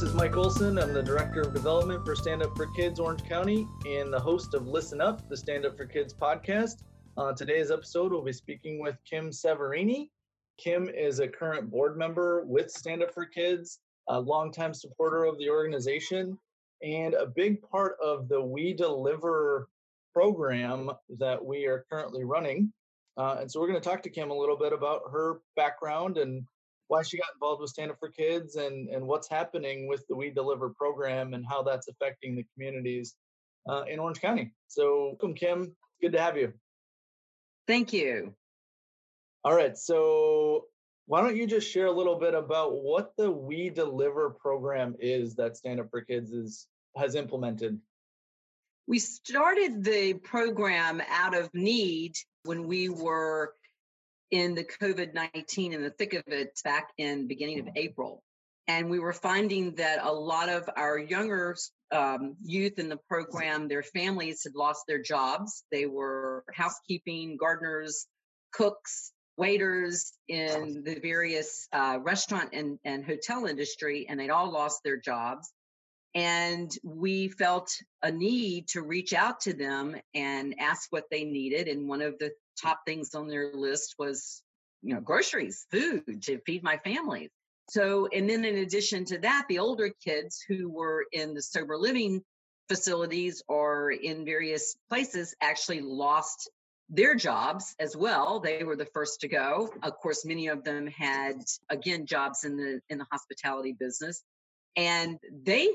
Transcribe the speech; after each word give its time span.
this 0.00 0.08
is 0.08 0.14
Mike 0.14 0.34
Olson. 0.34 0.78
I'm 0.78 0.94
the 0.94 1.02
Director 1.02 1.42
of 1.42 1.52
Development 1.52 2.02
for 2.06 2.16
Stand 2.16 2.42
Up 2.42 2.56
for 2.56 2.68
Kids 2.68 2.98
Orange 2.98 3.22
County 3.22 3.68
and 3.86 4.10
the 4.10 4.18
host 4.18 4.54
of 4.54 4.66
Listen 4.66 4.98
Up, 4.98 5.28
the 5.28 5.36
Stand 5.36 5.66
Up 5.66 5.76
for 5.76 5.84
Kids 5.84 6.14
podcast. 6.14 6.84
On 7.18 7.34
today's 7.34 7.70
episode, 7.70 8.10
we'll 8.10 8.22
be 8.22 8.32
speaking 8.32 8.80
with 8.80 8.96
Kim 9.04 9.28
Severini. 9.28 10.08
Kim 10.56 10.88
is 10.88 11.18
a 11.18 11.28
current 11.28 11.70
board 11.70 11.98
member 11.98 12.44
with 12.46 12.70
Stand 12.70 13.02
Up 13.02 13.12
for 13.12 13.26
Kids, 13.26 13.80
a 14.08 14.18
longtime 14.18 14.72
supporter 14.72 15.24
of 15.24 15.36
the 15.36 15.50
organization, 15.50 16.38
and 16.82 17.12
a 17.12 17.26
big 17.26 17.60
part 17.60 17.96
of 18.02 18.26
the 18.30 18.40
We 18.40 18.72
Deliver 18.72 19.68
program 20.14 20.90
that 21.18 21.44
we 21.44 21.66
are 21.66 21.84
currently 21.90 22.24
running. 22.24 22.72
Uh, 23.18 23.36
and 23.40 23.52
so 23.52 23.60
we're 23.60 23.68
going 23.68 23.82
to 23.82 23.86
talk 23.86 24.02
to 24.04 24.10
Kim 24.10 24.30
a 24.30 24.34
little 24.34 24.56
bit 24.56 24.72
about 24.72 25.02
her 25.12 25.42
background 25.56 26.16
and 26.16 26.46
why 26.90 27.02
she 27.02 27.18
got 27.18 27.28
involved 27.32 27.60
with 27.60 27.70
Stand 27.70 27.92
Up 27.92 27.98
for 28.00 28.08
Kids 28.08 28.56
and, 28.56 28.88
and 28.88 29.06
what's 29.06 29.30
happening 29.30 29.86
with 29.86 30.04
the 30.08 30.16
We 30.16 30.30
Deliver 30.30 30.70
program 30.70 31.34
and 31.34 31.46
how 31.48 31.62
that's 31.62 31.86
affecting 31.86 32.34
the 32.34 32.44
communities 32.52 33.14
uh, 33.68 33.84
in 33.88 34.00
Orange 34.00 34.20
County. 34.20 34.52
So, 34.66 35.10
welcome, 35.10 35.34
Kim. 35.34 35.76
Good 36.02 36.12
to 36.12 36.20
have 36.20 36.36
you. 36.36 36.52
Thank 37.68 37.92
you. 37.92 38.34
All 39.44 39.54
right. 39.54 39.78
So, 39.78 40.64
why 41.06 41.20
don't 41.20 41.36
you 41.36 41.46
just 41.46 41.70
share 41.70 41.86
a 41.86 41.92
little 41.92 42.18
bit 42.18 42.34
about 42.34 42.82
what 42.82 43.12
the 43.16 43.30
We 43.30 43.70
Deliver 43.70 44.30
program 44.30 44.96
is 44.98 45.36
that 45.36 45.56
Stand 45.56 45.78
Up 45.78 45.90
for 45.92 46.00
Kids 46.00 46.32
is 46.32 46.66
has 46.96 47.14
implemented? 47.14 47.78
We 48.88 48.98
started 48.98 49.84
the 49.84 50.14
program 50.14 51.00
out 51.08 51.36
of 51.36 51.54
need 51.54 52.14
when 52.42 52.66
we 52.66 52.88
were 52.88 53.54
in 54.30 54.54
the 54.54 54.64
COVID 54.64 55.14
19 55.14 55.72
in 55.72 55.82
the 55.82 55.90
thick 55.90 56.14
of 56.14 56.24
it 56.28 56.60
back 56.64 56.90
in 56.98 57.26
beginning 57.26 57.60
of 57.60 57.68
April. 57.76 58.22
And 58.68 58.88
we 58.88 59.00
were 59.00 59.12
finding 59.12 59.74
that 59.76 59.98
a 60.00 60.12
lot 60.12 60.48
of 60.48 60.68
our 60.76 60.96
younger 60.96 61.56
um, 61.90 62.36
youth 62.44 62.78
in 62.78 62.88
the 62.88 62.98
program, 63.08 63.66
their 63.66 63.82
families 63.82 64.44
had 64.44 64.54
lost 64.54 64.84
their 64.86 65.02
jobs. 65.02 65.64
They 65.72 65.86
were 65.86 66.44
housekeeping, 66.54 67.36
gardeners, 67.36 68.06
cooks, 68.52 69.12
waiters 69.36 70.12
in 70.28 70.82
the 70.84 71.00
various 71.00 71.66
uh, 71.72 71.98
restaurant 72.00 72.50
and, 72.52 72.78
and 72.84 73.04
hotel 73.04 73.46
industry, 73.46 74.06
and 74.08 74.20
they'd 74.20 74.30
all 74.30 74.52
lost 74.52 74.82
their 74.84 74.98
jobs. 74.98 75.50
And 76.14 76.70
we 76.84 77.28
felt 77.28 77.70
a 78.02 78.10
need 78.10 78.68
to 78.68 78.82
reach 78.82 79.12
out 79.12 79.40
to 79.42 79.52
them 79.52 79.96
and 80.14 80.56
ask 80.58 80.88
what 80.90 81.04
they 81.10 81.24
needed. 81.24 81.68
And 81.68 81.88
one 81.88 82.02
of 82.02 82.18
the 82.18 82.32
top 82.60 82.80
things 82.86 83.14
on 83.14 83.28
their 83.28 83.52
list 83.54 83.94
was, 83.98 84.42
you 84.82 84.94
know, 84.94 85.00
groceries, 85.00 85.66
food 85.70 86.22
to 86.22 86.38
feed 86.46 86.62
my 86.62 86.78
family. 86.78 87.30
So, 87.68 88.08
and 88.12 88.28
then 88.28 88.44
in 88.44 88.58
addition 88.58 89.04
to 89.06 89.18
that, 89.18 89.46
the 89.48 89.60
older 89.60 89.92
kids 90.04 90.44
who 90.46 90.68
were 90.68 91.06
in 91.12 91.34
the 91.34 91.42
sober 91.42 91.76
living 91.76 92.22
facilities 92.68 93.42
or 93.48 93.90
in 93.90 94.24
various 94.24 94.76
places 94.88 95.34
actually 95.40 95.80
lost 95.80 96.50
their 96.88 97.14
jobs 97.14 97.74
as 97.78 97.96
well. 97.96 98.40
They 98.40 98.64
were 98.64 98.76
the 98.76 98.88
first 98.92 99.20
to 99.20 99.28
go. 99.28 99.72
Of 99.82 99.98
course 99.98 100.24
many 100.24 100.48
of 100.48 100.64
them 100.64 100.88
had 100.88 101.36
again 101.68 102.06
jobs 102.06 102.44
in 102.44 102.56
the 102.56 102.80
in 102.90 102.98
the 102.98 103.06
hospitality 103.10 103.76
business. 103.78 104.22
And 104.76 105.18
they 105.44 105.68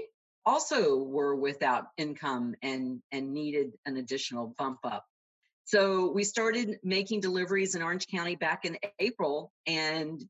also 0.46 0.98
were 0.98 1.36
without 1.36 1.86
income 1.98 2.56
and 2.62 3.02
and 3.12 3.34
needed 3.34 3.72
an 3.86 3.98
additional 3.98 4.54
bump 4.58 4.80
up 4.84 5.06
so 5.66 6.12
we 6.12 6.24
started 6.24 6.80
making 6.84 7.22
deliveries 7.22 7.76
in 7.76 7.82
Orange 7.82 8.08
County 8.08 8.36
back 8.36 8.66
in 8.66 8.78
April, 9.00 9.52
and 9.66 10.24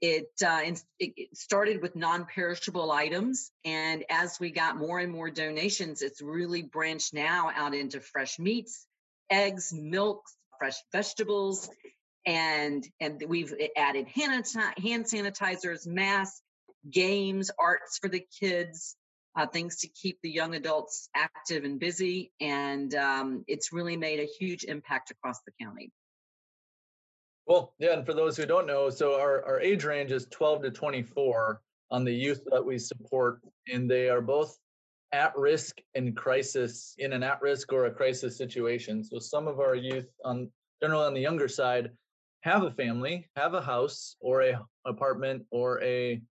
it, 0.00 0.30
uh, 0.44 0.62
it 0.98 1.28
started 1.34 1.80
with 1.80 1.94
non-perishable 1.94 2.90
items. 2.90 3.52
And 3.64 4.04
as 4.10 4.40
we 4.40 4.50
got 4.50 4.76
more 4.76 4.98
and 4.98 5.12
more 5.12 5.30
donations, 5.30 6.02
it's 6.02 6.20
really 6.20 6.62
branched 6.62 7.14
now 7.14 7.50
out 7.54 7.74
into 7.74 8.00
fresh 8.00 8.38
meats, 8.38 8.86
eggs, 9.30 9.72
milk, 9.72 10.24
fresh 10.58 10.76
vegetables, 10.90 11.70
and 12.26 12.86
and 13.00 13.22
we've 13.26 13.54
added 13.76 14.08
hand 14.08 14.44
sanitizers, 14.44 15.86
masks, 15.86 16.42
games, 16.88 17.50
arts 17.58 17.98
for 17.98 18.08
the 18.08 18.24
kids, 18.40 18.96
uh, 19.36 19.46
things 19.46 19.76
to 19.78 19.88
keep 19.88 20.18
the 20.22 20.30
young 20.30 20.54
adults 20.54 21.08
active 21.14 21.64
and 21.64 21.78
busy. 21.78 22.32
And 22.40 22.94
um, 22.94 23.44
it's 23.46 23.72
really 23.72 23.96
made 23.96 24.20
a 24.20 24.24
huge 24.24 24.64
impact 24.64 25.10
across 25.10 25.40
the 25.42 25.52
county. 25.60 25.90
Well, 27.46 27.74
yeah, 27.78 27.94
and 27.94 28.06
for 28.06 28.14
those 28.14 28.36
who 28.36 28.46
don't 28.46 28.66
know, 28.66 28.90
so 28.90 29.20
our, 29.20 29.44
our 29.44 29.60
age 29.60 29.84
range 29.84 30.12
is 30.12 30.26
12 30.30 30.62
to 30.62 30.70
24 30.70 31.60
on 31.90 32.04
the 32.04 32.14
youth 32.14 32.42
that 32.50 32.64
we 32.64 32.78
support, 32.78 33.40
and 33.72 33.90
they 33.90 34.08
are 34.08 34.20
both 34.20 34.56
at 35.12 35.36
risk 35.36 35.80
and 35.94 36.16
crisis 36.16 36.94
in 36.98 37.12
an 37.12 37.22
at 37.22 37.42
risk 37.42 37.72
or 37.72 37.86
a 37.86 37.90
crisis 37.90 38.36
situation. 38.36 39.02
So 39.02 39.18
some 39.18 39.48
of 39.48 39.58
our 39.58 39.74
youth 39.74 40.06
on 40.24 40.48
generally 40.80 41.06
on 41.06 41.14
the 41.14 41.20
younger 41.20 41.48
side 41.48 41.90
have 42.42 42.62
a 42.62 42.70
family, 42.70 43.28
have 43.36 43.54
a 43.54 43.60
house 43.60 44.16
or 44.20 44.42
a 44.42 44.60
apartment 44.86 45.44
or 45.50 45.82
a 45.82 46.22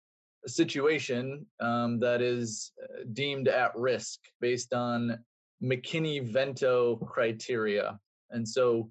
a 0.46 0.50
situation 0.50 1.46
um, 1.60 2.00
that 2.00 2.22
is 2.22 2.72
uh, 2.84 3.04
deemed 3.14 3.48
at 3.48 3.76
risk 3.76 4.20
based 4.40 4.74
on 4.74 5.20
McKinney-Vento 5.64 6.96
criteria. 6.98 8.00
And 8.32 8.48
so, 8.48 8.90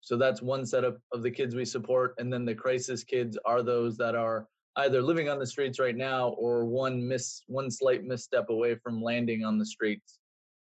so 0.00 0.16
that's 0.16 0.42
one 0.42 0.66
set 0.66 0.84
of, 0.84 0.98
of 1.12 1.22
the 1.22 1.30
kids 1.30 1.54
we 1.54 1.64
support. 1.64 2.14
And 2.18 2.32
then 2.32 2.44
the 2.44 2.54
crisis 2.54 3.04
kids 3.04 3.38
are 3.44 3.62
those 3.62 3.96
that 3.98 4.14
are 4.14 4.46
either 4.76 5.02
living 5.02 5.28
on 5.28 5.38
the 5.38 5.46
streets 5.46 5.78
right 5.78 5.96
now 5.96 6.30
or 6.30 6.64
one 6.64 7.06
miss, 7.06 7.42
one 7.46 7.70
slight 7.70 8.04
misstep 8.04 8.48
away 8.48 8.76
from 8.76 9.02
landing 9.02 9.44
on 9.44 9.58
the 9.58 9.66
streets. 9.66 10.18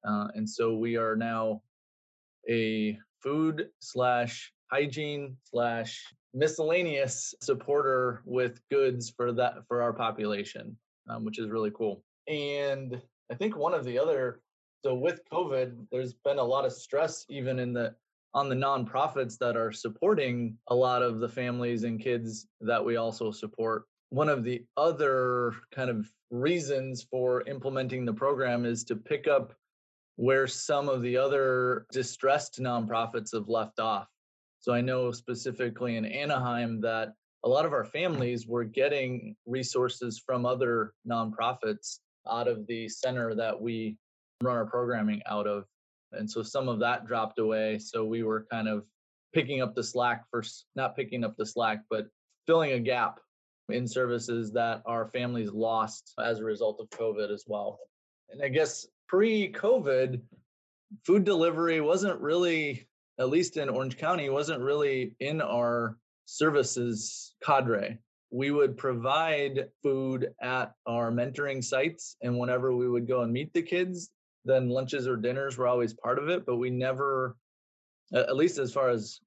Uh, 0.07 0.27
and 0.35 0.50
so 0.50 0.75
we 0.75 0.97
are 0.97 1.15
now 1.15 1.61
a 2.50 2.97
food 3.21 3.69
slash 3.79 4.51
hygiene 4.71 5.38
slash 5.44 6.03
miscellaneous 6.33 7.33
supporter 7.41 8.21
with 8.25 8.59
goods 8.69 9.09
for 9.09 9.31
that 9.33 9.67
for 9.67 9.81
our 9.81 9.94
population, 9.94 10.77
um, 11.09 11.25
which 11.25 11.39
is 11.39 11.49
really 11.49 11.71
cool. 11.71 12.03
And 12.27 13.01
I 13.31 13.35
think 13.35 13.55
one 13.55 13.73
of 13.73 13.85
the 13.85 13.99
other 13.99 14.39
so 14.83 14.94
with 14.94 15.21
COVID, 15.31 15.88
there's 15.91 16.13
been 16.13 16.39
a 16.39 16.44
lot 16.44 16.66
of 16.66 16.73
stress 16.73 17.25
even 17.29 17.57
in 17.57 17.71
the 17.71 17.95
on 18.33 18.49
the 18.49 18.55
nonprofits 18.55 19.38
that 19.38 19.55
are 19.55 19.71
supporting 19.71 20.57
a 20.67 20.75
lot 20.75 21.01
of 21.01 21.19
the 21.19 21.29
families 21.29 21.83
and 21.83 22.01
kids 22.01 22.47
that 22.61 22.83
we 22.83 22.95
also 22.95 23.31
support. 23.31 23.85
One 24.09 24.27
of 24.27 24.44
the 24.44 24.65
other 24.75 25.53
kind 25.71 25.89
of 25.89 26.11
reasons 26.31 27.03
for 27.03 27.44
implementing 27.47 28.05
the 28.05 28.13
program 28.13 28.65
is 28.65 28.83
to 28.85 28.95
pick 28.95 29.27
up 29.27 29.53
where 30.15 30.47
some 30.47 30.89
of 30.89 31.01
the 31.01 31.15
other 31.15 31.85
distressed 31.91 32.59
nonprofits 32.59 33.33
have 33.33 33.50
left 33.50 33.79
off. 33.79 34.07
So 34.63 34.74
I 34.74 34.79
know 34.79 35.12
specifically 35.12 35.97
in 35.97 36.06
Anaheim 36.06 36.79
that 36.81 37.16
a 37.44 37.50
lot 37.50 37.66
of 37.66 37.74
our 37.74 37.84
families 37.84 38.47
were 38.47 38.63
getting 38.63 39.35
resources 39.46 40.24
from 40.25 40.46
other 40.46 40.94
nonprofits 41.06 42.00
out 42.31 42.47
of 42.47 42.66
the 42.68 42.88
center 42.88 43.35
that 43.35 43.62
we 43.62 43.97
run 44.41 44.56
our 44.56 44.66
programming 44.66 45.22
out 45.25 45.47
of. 45.47 45.66
And 46.13 46.31
so 46.31 46.44
some 46.44 46.69
of 46.69 46.79
that 46.79 47.06
dropped 47.06 47.40
away. 47.40 47.78
So 47.78 48.06
we 48.06 48.24
were 48.24 48.47
kind 48.50 48.69
of 48.69 48.85
picking 49.34 49.62
up 49.62 49.75
the 49.75 49.84
slack 49.84 50.24
for 50.31 50.46
not 50.78 50.95
picking 50.95 51.25
up 51.25 51.35
the 51.35 51.45
slack, 51.45 51.81
but 51.90 52.07
filling 52.47 52.72
a 52.72 52.80
gap 52.80 53.19
in 53.68 53.85
services 53.85 54.53
that 54.53 54.81
our 54.85 55.09
families 55.09 55.51
lost 55.51 56.13
as 56.24 56.40
a 56.40 56.45
result 56.45 56.80
of 56.80 56.90
COVID 56.97 57.34
as 57.34 57.44
well. 57.47 57.80
And 58.30 58.41
I 58.41 58.47
guess 58.47 58.88
pre 59.09 59.51
COVID, 59.51 60.22
food 61.06 61.25
delivery 61.25 61.81
wasn't 61.81 62.21
really 62.21 62.88
at 63.19 63.30
least 63.30 63.57
in 63.57 63.69
Orange 63.69 63.98
County, 63.98 64.30
wasn't 64.30 64.62
really 64.62 65.15
in 65.19 65.42
our 65.42 65.98
services 66.25 67.36
cadre. 67.44 68.00
We 68.31 68.51
would 68.51 68.77
provide 68.77 69.69
food 69.83 70.33
at 70.42 70.74
our 70.88 71.12
mentoring 71.12 71.63
sites, 71.63 72.18
and 72.21 72.38
whenever 72.38 72.75
we 72.75 72.89
would 72.89 73.07
go 73.07 73.21
and 73.21 73.31
meet 73.31 73.54
the 73.54 73.62
kids, 73.62 74.10
then 74.45 74.69
lunches 74.69 75.07
or 75.07 75.15
dinners 75.15 75.57
were 75.57 75.68
always 75.68 75.94
part 75.94 76.18
of 76.18 76.30
it. 76.30 76.45
But 76.45 76.57
we 76.57 76.69
never, 76.69 77.38
at 78.13 78.36
least 78.36 78.57
as 78.57 78.74
far 78.74 78.89
as 78.89 79.19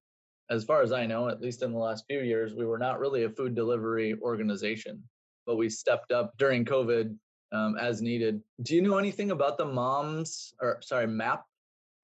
as 0.49 0.65
far 0.65 0.83
as 0.83 0.93
I 0.93 1.07
know, 1.07 1.29
at 1.29 1.41
least 1.41 1.63
in 1.63 1.73
the 1.73 1.79
last 1.79 2.05
few 2.09 2.21
years, 2.21 2.55
we 2.55 2.65
were 2.65 2.79
not 2.79 3.01
really 3.01 3.25
a 3.25 3.31
food 3.31 3.55
delivery 3.55 4.17
organization. 4.23 5.03
But 5.45 5.57
we 5.57 5.69
stepped 5.69 6.13
up 6.13 6.37
during 6.39 6.65
COVID 6.65 7.17
um, 7.53 7.77
as 7.79 8.03
needed. 8.03 8.41
Do 8.63 8.75
you 8.75 8.83
know 8.83 8.99
anything 8.99 9.31
about 9.31 9.59
the 9.59 9.65
moms, 9.65 10.55
or 10.61 10.81
sorry, 10.83 11.07
MAP, 11.07 11.45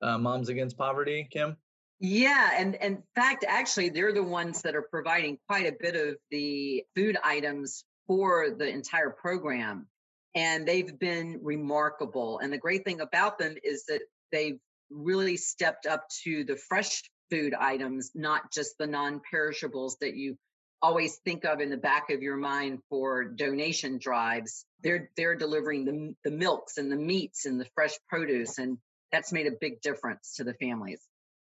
uh, 0.03 0.19
Moms 0.19 0.49
Against 0.49 0.77
Poverty, 0.77 1.29
Kim? 1.31 1.57
Yeah, 2.05 2.51
and, 2.59 2.75
in 2.75 3.05
fact, 3.15 3.45
actually, 3.47 3.91
they're 3.91 4.13
the 4.13 4.25
ones 4.25 4.63
that 4.63 4.75
are 4.75 4.83
providing 4.83 5.39
quite 5.49 5.67
a 5.67 5.77
bit 5.79 5.95
of 5.95 6.17
the 6.33 6.83
food 6.97 7.17
items 7.23 7.85
for 8.09 8.51
the 8.51 8.69
entire 8.69 9.11
program. 9.11 9.87
And 10.35 10.67
they've 10.67 10.99
been 10.99 11.39
remarkable. 11.43 12.41
And 12.41 12.53
the 12.53 12.59
great 12.59 12.85
thing 12.85 13.01
about 13.01 13.39
them 13.39 13.55
is 13.63 13.85
that 13.87 14.01
they've 14.33 14.59
really 14.91 15.37
stepped 15.37 15.87
up 15.87 16.09
to 16.25 16.43
the 16.43 16.57
fresh 16.57 17.05
food 17.31 17.55
items, 17.55 18.11
not 18.17 18.53
just 18.53 18.79
the 18.79 18.89
non 18.89 19.21
perishables 19.31 19.97
that 20.01 20.17
you 20.17 20.37
always 20.83 21.19
think 21.19 21.45
of 21.45 21.61
in 21.61 21.71
the 21.71 21.77
back 21.77 22.11
of 22.11 22.21
your 22.21 22.37
mind 22.37 22.81
for 22.91 23.23
donation 23.23 23.99
drives. 23.99 24.67
They're 24.83 25.09
they're 25.17 25.37
delivering 25.37 25.85
the 25.85 26.15
the 26.29 26.37
milks 26.37 26.79
and 26.79 26.91
the 26.91 26.97
meats 26.97 27.47
and 27.47 27.61
the 27.61 27.69
fresh 27.77 27.95
produce, 28.09 28.59
and 28.59 28.79
that's 29.13 29.33
made 29.33 29.47
a 29.47 29.57
big 29.61 29.81
difference 29.83 30.35
to 30.39 30.45
the 30.45 30.55
families. 30.55 31.01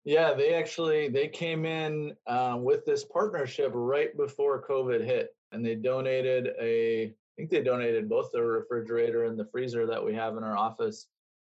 Yeah, 0.05 0.35
they 0.35 0.53
actually 0.53 1.09
they 1.09 1.27
came 1.27 1.65
in 1.65 2.15
uh, 2.27 2.57
with 2.61 2.85
this 2.85 3.03
partnership 3.03 3.71
right 3.73 4.15
before 4.15 4.63
COVID 4.67 5.03
hit, 5.03 5.35
and 5.51 5.65
they 5.65 5.75
donated 5.75 6.49
a. 6.61 7.07
I 7.07 7.35
think 7.35 7.49
they 7.49 7.63
donated 7.63 8.07
both 8.07 8.31
the 8.31 8.41
refrigerator 8.41 9.25
and 9.25 9.37
the 9.37 9.49
freezer 9.51 9.85
that 9.87 10.03
we 10.03 10.13
have 10.13 10.37
in 10.37 10.43
our 10.43 10.55
office, 10.55 11.07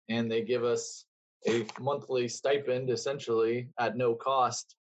and 0.08 0.30
they 0.30 0.40
give 0.40 0.64
us 0.64 1.04
a 1.46 1.66
monthly 1.80 2.28
stipend 2.28 2.90
essentially 2.90 3.68
at 3.78 3.96
no 3.96 4.14
cost 4.14 4.76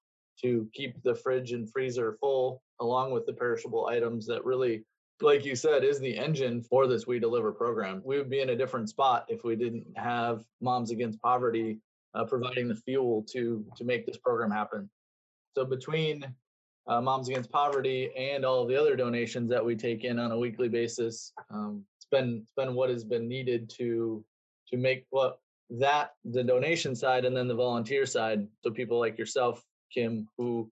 to 0.43 0.69
keep 0.75 1.03
the 1.03 1.15
fridge 1.15 1.53
and 1.53 1.71
freezer 1.71 2.17
full 2.21 2.63
along 2.81 3.13
with 3.13 3.25
the 3.27 3.33
perishable 3.33 3.87
items 3.87 4.27
that 4.27 4.45
really 4.45 4.85
like 5.23 5.45
you 5.45 5.55
said 5.55 5.85
is 5.85 6.01
the 6.01 6.17
engine 6.17 6.63
for 6.63 6.87
this 6.87 7.07
we 7.07 7.19
deliver 7.19 7.53
program 7.53 8.03
we 8.05 8.17
would 8.19 8.31
be 8.31 8.41
in 8.41 8.51
a 8.51 8.57
different 8.57 8.89
spot 8.89 9.25
if 9.29 9.45
we 9.45 9.57
didn't 9.57 9.87
have 9.97 10.45
moms 10.61 10.91
against 10.91 11.21
poverty 11.21 11.79
uh, 12.15 12.25
providing 12.25 12.69
the 12.69 12.75
fuel 12.75 13.25
to 13.33 13.65
to 13.77 13.85
make 13.85 14.07
this 14.07 14.19
program 14.19 14.51
happen. 14.51 14.89
So 15.57 15.65
between 15.65 16.25
uh, 16.87 17.01
moms 17.01 17.29
against 17.29 17.51
poverty 17.51 18.11
and 18.17 18.45
all 18.45 18.63
of 18.63 18.69
the 18.69 18.81
other 18.81 18.97
donations 18.97 19.51
that 19.51 19.65
we 19.65 19.77
take 19.77 20.05
in 20.05 20.19
on 20.19 20.33
a 20.33 20.39
weekly 20.39 20.69
basis 20.69 21.33
um, 21.51 21.85
it's 21.97 22.07
been 22.07 22.41
it's 22.43 22.53
been 22.57 22.75
what 22.75 22.91
has 22.91 23.05
been 23.05 23.29
needed 23.29 23.71
to 23.77 24.25
to 24.69 24.77
make 24.77 25.05
what 25.11 25.39
that 25.71 26.13
the 26.25 26.43
donation 26.43 26.95
side 26.97 27.25
and 27.25 27.37
then 27.37 27.49
the 27.49 27.55
volunteer 27.55 28.07
side. 28.07 28.47
So 28.63 28.71
people 28.71 28.99
like 28.99 29.19
yourself 29.19 29.63
kim 29.93 30.29
who 30.37 30.71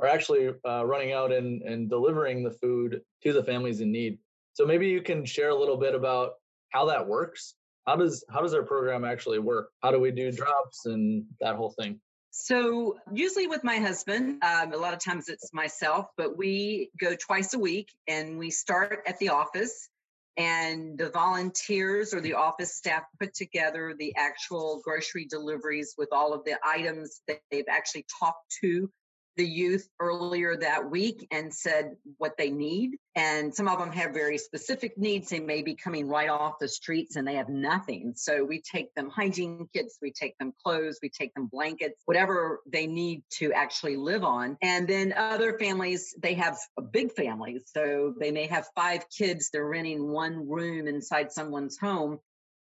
are 0.00 0.06
actually 0.06 0.50
uh, 0.66 0.84
running 0.86 1.12
out 1.12 1.32
and, 1.32 1.62
and 1.62 1.88
delivering 1.88 2.44
the 2.44 2.50
food 2.50 3.02
to 3.22 3.32
the 3.32 3.42
families 3.42 3.80
in 3.80 3.90
need. 3.90 4.18
So 4.52 4.64
maybe 4.64 4.86
you 4.88 5.02
can 5.02 5.24
share 5.24 5.50
a 5.50 5.58
little 5.58 5.76
bit 5.76 5.94
about 5.94 6.34
how 6.70 6.86
that 6.86 7.06
works 7.06 7.54
how 7.88 7.96
does 7.96 8.22
how 8.30 8.42
does 8.42 8.52
our 8.52 8.62
program 8.62 9.04
actually 9.04 9.38
work? 9.38 9.70
How 9.82 9.90
do 9.90 9.98
we 9.98 10.10
do 10.10 10.30
drops 10.30 10.84
and 10.84 11.24
that 11.40 11.56
whole 11.56 11.70
thing? 11.70 11.98
So 12.30 12.98
usually 13.12 13.46
with 13.46 13.64
my 13.64 13.76
husband 13.76 14.42
um, 14.44 14.74
a 14.74 14.76
lot 14.76 14.92
of 14.92 15.00
times 15.00 15.28
it's 15.28 15.52
myself 15.54 16.06
but 16.18 16.36
we 16.36 16.90
go 17.00 17.16
twice 17.16 17.54
a 17.54 17.58
week 17.58 17.88
and 18.06 18.38
we 18.38 18.50
start 18.50 19.00
at 19.06 19.18
the 19.18 19.30
office 19.30 19.88
and 20.36 20.98
the 20.98 21.08
volunteers 21.08 22.12
or 22.12 22.20
the 22.20 22.34
office 22.34 22.76
staff 22.76 23.02
put 23.18 23.34
together 23.34 23.94
the 23.98 24.14
actual 24.16 24.80
grocery 24.84 25.26
deliveries 25.28 25.94
with 25.96 26.10
all 26.12 26.34
of 26.34 26.44
the 26.44 26.56
items 26.64 27.22
that 27.26 27.40
they've 27.50 27.64
actually 27.68 28.04
talked 28.20 28.54
to 28.60 28.90
the 29.38 29.46
youth 29.46 29.88
earlier 30.00 30.56
that 30.56 30.90
week 30.90 31.26
and 31.30 31.54
said 31.54 31.96
what 32.18 32.36
they 32.36 32.50
need. 32.50 32.96
And 33.14 33.54
some 33.54 33.68
of 33.68 33.78
them 33.78 33.92
have 33.92 34.12
very 34.12 34.36
specific 34.36 34.98
needs. 34.98 35.30
They 35.30 35.40
may 35.40 35.62
be 35.62 35.74
coming 35.74 36.08
right 36.08 36.28
off 36.28 36.58
the 36.60 36.68
streets 36.68 37.16
and 37.16 37.26
they 37.26 37.36
have 37.36 37.48
nothing. 37.48 38.12
So 38.16 38.44
we 38.44 38.60
take 38.60 38.94
them 38.94 39.08
hygiene 39.08 39.68
kits, 39.72 39.98
we 40.02 40.10
take 40.10 40.36
them 40.38 40.52
clothes, 40.62 40.98
we 41.00 41.08
take 41.08 41.32
them 41.34 41.46
blankets, 41.46 42.02
whatever 42.04 42.60
they 42.70 42.86
need 42.86 43.22
to 43.38 43.52
actually 43.52 43.96
live 43.96 44.24
on. 44.24 44.58
And 44.60 44.86
then 44.88 45.14
other 45.16 45.56
families, 45.56 46.14
they 46.20 46.34
have 46.34 46.58
a 46.76 46.82
big 46.82 47.12
family. 47.12 47.60
So 47.64 48.14
they 48.18 48.32
may 48.32 48.48
have 48.48 48.68
five 48.74 49.06
kids, 49.08 49.50
they're 49.50 49.66
renting 49.66 50.08
one 50.08 50.48
room 50.48 50.88
inside 50.88 51.32
someone's 51.32 51.78
home 51.78 52.18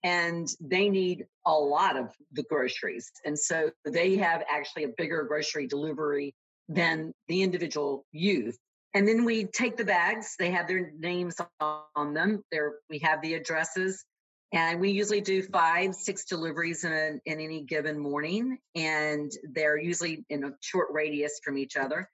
and 0.02 0.48
they 0.60 0.88
need 0.88 1.26
a 1.46 1.52
lot 1.52 1.96
of 1.96 2.14
the 2.32 2.42
groceries. 2.44 3.10
And 3.24 3.38
so 3.38 3.70
they 3.84 4.16
have 4.16 4.42
actually 4.50 4.84
a 4.84 4.88
bigger 4.96 5.24
grocery 5.24 5.66
delivery 5.66 6.34
than 6.70 7.12
the 7.28 7.42
individual 7.42 8.06
youth. 8.12 8.56
And 8.94 9.06
then 9.06 9.24
we 9.24 9.44
take 9.44 9.76
the 9.76 9.84
bags, 9.84 10.36
they 10.38 10.50
have 10.50 10.66
their 10.66 10.92
names 10.98 11.36
on 11.60 12.14
them. 12.14 12.42
There 12.50 12.76
we 12.88 12.98
have 13.00 13.20
the 13.20 13.34
addresses. 13.34 14.04
And 14.52 14.80
we 14.80 14.90
usually 14.90 15.20
do 15.20 15.42
five, 15.42 15.94
six 15.94 16.24
deliveries 16.24 16.82
in, 16.84 16.92
a, 16.92 17.20
in 17.24 17.38
any 17.40 17.62
given 17.62 17.98
morning. 17.98 18.58
And 18.74 19.30
they're 19.52 19.78
usually 19.78 20.24
in 20.28 20.44
a 20.44 20.52
short 20.60 20.88
radius 20.90 21.40
from 21.44 21.58
each 21.58 21.76
other. 21.76 22.08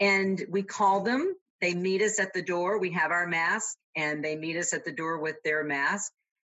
And 0.00 0.42
we 0.48 0.62
call 0.62 1.00
them, 1.02 1.34
they 1.60 1.74
meet 1.74 2.00
us 2.00 2.18
at 2.18 2.32
the 2.32 2.42
door. 2.42 2.78
We 2.78 2.92
have 2.92 3.10
our 3.10 3.26
mask, 3.26 3.76
and 3.96 4.24
they 4.24 4.36
meet 4.36 4.56
us 4.56 4.72
at 4.72 4.84
the 4.84 4.92
door 4.92 5.18
with 5.18 5.36
their 5.44 5.64
mask 5.64 6.10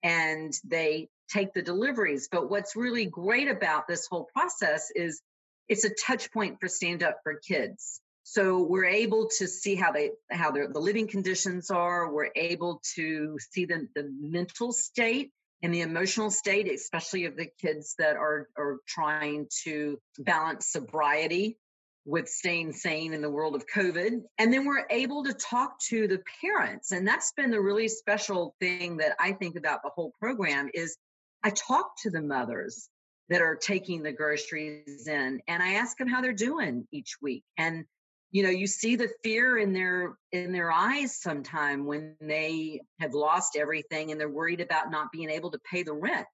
and 0.04 0.54
they 0.64 1.10
take 1.30 1.54
the 1.54 1.62
deliveries. 1.62 2.30
But 2.32 2.50
what's 2.50 2.76
really 2.76 3.08
great 3.08 3.50
about 3.50 3.88
this 3.88 4.08
whole 4.08 4.30
process 4.34 4.92
is 4.96 5.22
it's 5.68 5.86
a 5.86 5.90
touch 5.90 6.32
point 6.32 6.60
for 6.60 6.68
stand 6.68 7.04
up 7.04 7.20
for 7.24 7.36
kids. 7.36 8.02
So 8.24 8.64
we're 8.64 8.86
able 8.86 9.30
to 9.38 9.48
see 9.48 9.76
how 9.76 9.92
they 9.92 10.12
how 10.32 10.52
their 10.52 10.68
the 10.68 10.80
living 10.80 11.08
conditions 11.08 11.70
are. 11.70 12.12
We're 12.12 12.32
able 12.36 12.82
to 12.96 13.38
see 13.52 13.66
the, 13.66 13.88
the 13.96 14.12
mental 14.20 14.74
state 14.74 15.32
and 15.62 15.74
the 15.74 15.82
emotional 15.82 16.32
state 16.32 16.72
especially 16.72 17.26
of 17.26 17.38
the 17.38 17.48
kids 17.62 17.96
that 18.00 18.16
are 18.16 18.50
are 18.58 18.78
trying 18.88 19.48
to 19.66 20.00
balance 20.18 20.72
sobriety 20.72 21.60
with 22.08 22.28
staying 22.28 22.72
sane 22.72 23.14
in 23.14 23.22
the 23.22 23.30
world 23.30 23.56
of 23.56 23.66
covid. 23.68 24.22
And 24.40 24.52
then 24.52 24.66
we're 24.66 24.86
able 24.90 25.24
to 25.24 25.34
talk 25.34 25.80
to 25.90 26.08
the 26.08 26.22
parents. 26.42 26.92
And 26.92 27.08
that's 27.08 27.32
been 27.32 27.50
the 27.52 27.62
really 27.62 27.88
special 27.88 28.56
thing 28.60 28.98
that 28.98 29.16
i 29.20 29.34
think 29.34 29.56
about 29.56 29.82
the 29.84 29.92
whole 29.94 30.14
program 30.20 30.70
is 30.74 30.98
i 31.44 31.52
talk 31.52 31.92
to 32.02 32.10
the 32.10 32.22
mothers 32.22 32.90
that 33.30 33.42
are 33.42 33.56
taking 33.56 34.04
the 34.04 34.12
groceries 34.12 35.08
in 35.08 35.42
and 35.48 35.64
i 35.64 35.74
ask 35.74 35.98
them 35.98 36.08
how 36.08 36.22
they're 36.22 36.34
doing 36.34 36.88
each 36.92 37.16
week 37.22 37.44
and 37.58 37.86
you 38.32 38.44
know 38.44 38.50
you 38.50 38.68
see 38.68 38.96
the 38.96 39.10
fear 39.24 39.58
in 39.58 39.74
their 39.74 40.18
in 40.32 40.52
their 40.52 40.72
eyes 40.72 41.16
sometime 41.16 41.86
when 41.86 42.16
they 42.22 42.82
have 43.00 43.14
lost 43.14 43.56
everything 43.56 44.12
and 44.12 44.20
they're 44.20 44.30
worried 44.30 44.62
about 44.62 44.92
not 44.92 45.12
being 45.12 45.30
able 45.30 45.52
to 45.52 45.60
pay 45.72 45.84
the 45.84 45.94
rent 45.94 46.28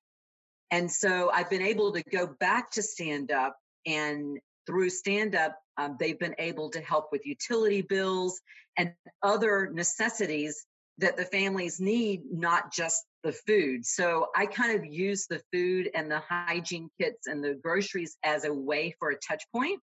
and 0.71 0.91
so 0.91 1.29
i've 1.33 1.49
been 1.49 1.61
able 1.61 1.91
to 1.93 2.03
go 2.11 2.27
back 2.39 2.71
to 2.71 2.81
stand 2.81 3.31
up 3.31 3.55
and 3.85 4.39
through 4.65 4.89
stand 4.89 5.35
up 5.35 5.57
um, 5.77 5.95
they've 5.99 6.19
been 6.19 6.35
able 6.37 6.69
to 6.69 6.81
help 6.81 7.09
with 7.11 7.25
utility 7.25 7.81
bills 7.81 8.41
and 8.77 8.93
other 9.23 9.69
necessities 9.73 10.65
that 10.97 11.17
the 11.17 11.25
families 11.25 11.79
need 11.79 12.23
not 12.31 12.71
just 12.71 13.03
the 13.23 13.31
food. 13.31 13.85
So 13.85 14.27
I 14.35 14.45
kind 14.45 14.77
of 14.77 14.85
use 14.85 15.27
the 15.27 15.41
food 15.53 15.89
and 15.93 16.09
the 16.09 16.21
hygiene 16.27 16.89
kits 16.99 17.27
and 17.27 17.43
the 17.43 17.53
groceries 17.61 18.17
as 18.23 18.45
a 18.45 18.53
way 18.53 18.95
for 18.99 19.09
a 19.09 19.17
touch 19.17 19.43
point 19.53 19.79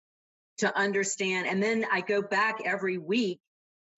to 0.59 0.77
understand. 0.77 1.47
And 1.47 1.63
then 1.63 1.87
I 1.91 2.01
go 2.01 2.21
back 2.21 2.61
every 2.65 2.99
week 2.99 3.41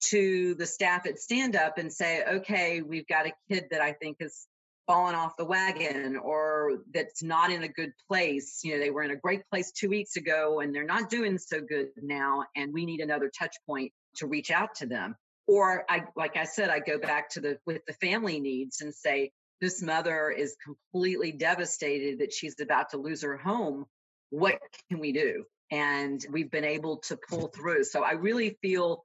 to 0.02 0.54
the 0.54 0.66
staff 0.66 1.06
at 1.06 1.18
Stand 1.18 1.56
Up 1.56 1.78
and 1.78 1.92
say, 1.92 2.24
okay, 2.24 2.82
we've 2.82 3.06
got 3.06 3.26
a 3.26 3.32
kid 3.50 3.66
that 3.70 3.80
I 3.80 3.92
think 3.92 4.18
has 4.20 4.46
fallen 4.86 5.14
off 5.14 5.36
the 5.36 5.44
wagon 5.44 6.16
or 6.16 6.78
that's 6.92 7.22
not 7.22 7.50
in 7.50 7.62
a 7.62 7.68
good 7.68 7.92
place. 8.08 8.60
You 8.64 8.74
know, 8.74 8.80
they 8.80 8.90
were 8.90 9.02
in 9.02 9.10
a 9.10 9.16
great 9.16 9.42
place 9.50 9.72
two 9.72 9.88
weeks 9.88 10.16
ago 10.16 10.60
and 10.60 10.74
they're 10.74 10.84
not 10.84 11.10
doing 11.10 11.38
so 11.38 11.60
good 11.60 11.88
now. 12.00 12.44
And 12.56 12.72
we 12.72 12.84
need 12.84 13.00
another 13.00 13.30
touch 13.38 13.54
point 13.66 13.92
to 14.16 14.26
reach 14.26 14.50
out 14.50 14.74
to 14.76 14.86
them 14.86 15.16
or 15.50 15.84
i 15.88 16.04
like 16.16 16.36
i 16.36 16.44
said 16.44 16.70
i 16.70 16.78
go 16.78 16.98
back 16.98 17.28
to 17.28 17.40
the 17.40 17.58
with 17.66 17.84
the 17.86 17.92
family 17.94 18.38
needs 18.38 18.80
and 18.80 18.94
say 18.94 19.32
this 19.60 19.82
mother 19.82 20.30
is 20.30 20.56
completely 20.64 21.32
devastated 21.32 22.20
that 22.20 22.32
she's 22.32 22.58
about 22.60 22.90
to 22.90 22.96
lose 22.96 23.22
her 23.22 23.36
home. 23.36 23.84
What 24.30 24.58
can 24.88 25.00
we 25.00 25.12
do? 25.12 25.44
And 25.70 26.24
we've 26.30 26.50
been 26.50 26.64
able 26.64 26.98
to 27.08 27.18
pull 27.28 27.48
through. 27.48 27.84
So 27.84 28.02
i 28.02 28.12
really 28.12 28.56
feel 28.62 29.04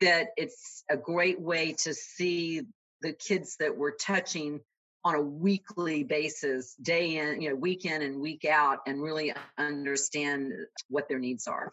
that 0.00 0.28
it's 0.36 0.82
a 0.90 0.96
great 0.96 1.40
way 1.40 1.74
to 1.84 1.94
see 1.94 2.62
the 3.02 3.12
kids 3.12 3.56
that 3.60 3.76
we're 3.76 3.94
touching 3.94 4.60
on 5.04 5.14
a 5.14 5.20
weekly 5.20 6.04
basis 6.04 6.74
day 6.74 7.18
in 7.18 7.40
you 7.40 7.50
know 7.50 7.56
week 7.56 7.84
in 7.84 8.02
and 8.02 8.20
week 8.20 8.44
out 8.44 8.78
and 8.86 9.02
really 9.02 9.32
understand 9.58 10.52
what 10.88 11.08
their 11.08 11.18
needs 11.18 11.46
are. 11.46 11.72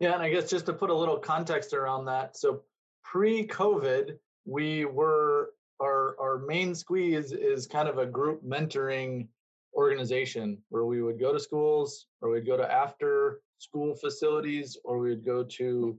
Yeah 0.00 0.14
and 0.14 0.22
i 0.22 0.30
guess 0.30 0.48
just 0.48 0.66
to 0.66 0.72
put 0.72 0.90
a 0.90 0.94
little 0.94 1.18
context 1.18 1.72
around 1.74 2.04
that 2.06 2.36
so 2.36 2.62
pre-COVID, 3.10 4.18
we 4.44 4.84
were 4.84 5.50
our 5.80 6.16
our 6.20 6.38
main 6.38 6.74
squeeze 6.74 7.32
is 7.32 7.66
kind 7.66 7.88
of 7.88 7.98
a 7.98 8.06
group 8.06 8.42
mentoring 8.44 9.28
organization 9.74 10.58
where 10.70 10.84
we 10.84 11.02
would 11.02 11.20
go 11.20 11.32
to 11.32 11.38
schools 11.38 12.06
or 12.20 12.30
we'd 12.30 12.46
go 12.46 12.56
to 12.56 12.70
after 12.70 13.40
school 13.58 13.94
facilities 13.94 14.76
or 14.84 14.98
we 14.98 15.10
would 15.10 15.24
go 15.24 15.42
to 15.42 15.98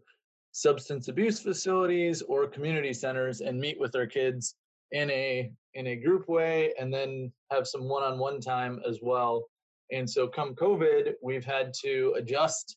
substance 0.51 1.07
abuse 1.07 1.39
facilities 1.39 2.21
or 2.23 2.47
community 2.47 2.93
centers 2.93 3.41
and 3.41 3.59
meet 3.59 3.79
with 3.79 3.95
our 3.95 4.07
kids 4.07 4.55
in 4.91 5.09
a 5.11 5.51
in 5.75 5.87
a 5.87 5.95
group 5.95 6.27
way 6.27 6.73
and 6.79 6.93
then 6.93 7.31
have 7.51 7.67
some 7.67 7.87
one-on-one 7.87 8.41
time 8.41 8.81
as 8.87 8.99
well. 9.01 9.45
And 9.91 10.07
so 10.09 10.27
come 10.27 10.53
covid 10.53 11.13
we've 11.23 11.45
had 11.45 11.73
to 11.85 12.13
adjust 12.17 12.75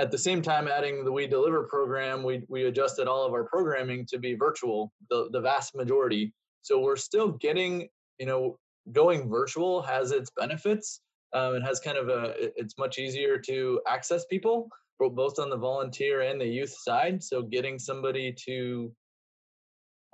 at 0.00 0.10
the 0.10 0.18
same 0.18 0.40
time 0.42 0.66
adding 0.66 1.04
the 1.04 1.12
we 1.12 1.26
deliver 1.26 1.64
program 1.64 2.22
we, 2.22 2.42
we 2.48 2.64
adjusted 2.64 3.06
all 3.06 3.26
of 3.26 3.32
our 3.32 3.44
programming 3.44 4.06
to 4.06 4.18
be 4.18 4.34
virtual 4.34 4.92
the, 5.10 5.28
the 5.32 5.40
vast 5.40 5.74
majority 5.74 6.32
so 6.62 6.80
we're 6.80 6.96
still 6.96 7.32
getting 7.32 7.88
you 8.18 8.26
know 8.26 8.58
going 8.92 9.28
virtual 9.28 9.82
has 9.82 10.10
its 10.10 10.30
benefits 10.36 11.00
um, 11.32 11.54
it 11.54 11.62
has 11.62 11.78
kind 11.78 11.96
of 11.96 12.08
a 12.08 12.34
it's 12.56 12.76
much 12.78 12.98
easier 12.98 13.38
to 13.38 13.80
access 13.86 14.24
people 14.26 14.68
both 15.08 15.38
on 15.38 15.48
the 15.48 15.56
volunteer 15.56 16.20
and 16.20 16.38
the 16.40 16.46
youth 16.46 16.74
side. 16.78 17.22
So 17.22 17.42
getting 17.42 17.78
somebody 17.78 18.34
to 18.44 18.92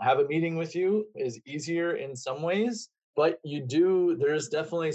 have 0.00 0.20
a 0.20 0.28
meeting 0.28 0.56
with 0.56 0.76
you 0.76 1.06
is 1.16 1.40
easier 1.46 1.96
in 1.96 2.14
some 2.14 2.42
ways, 2.42 2.90
but 3.16 3.40
you 3.42 3.62
do, 3.66 4.16
there's 4.20 4.48
definitely, 4.48 4.92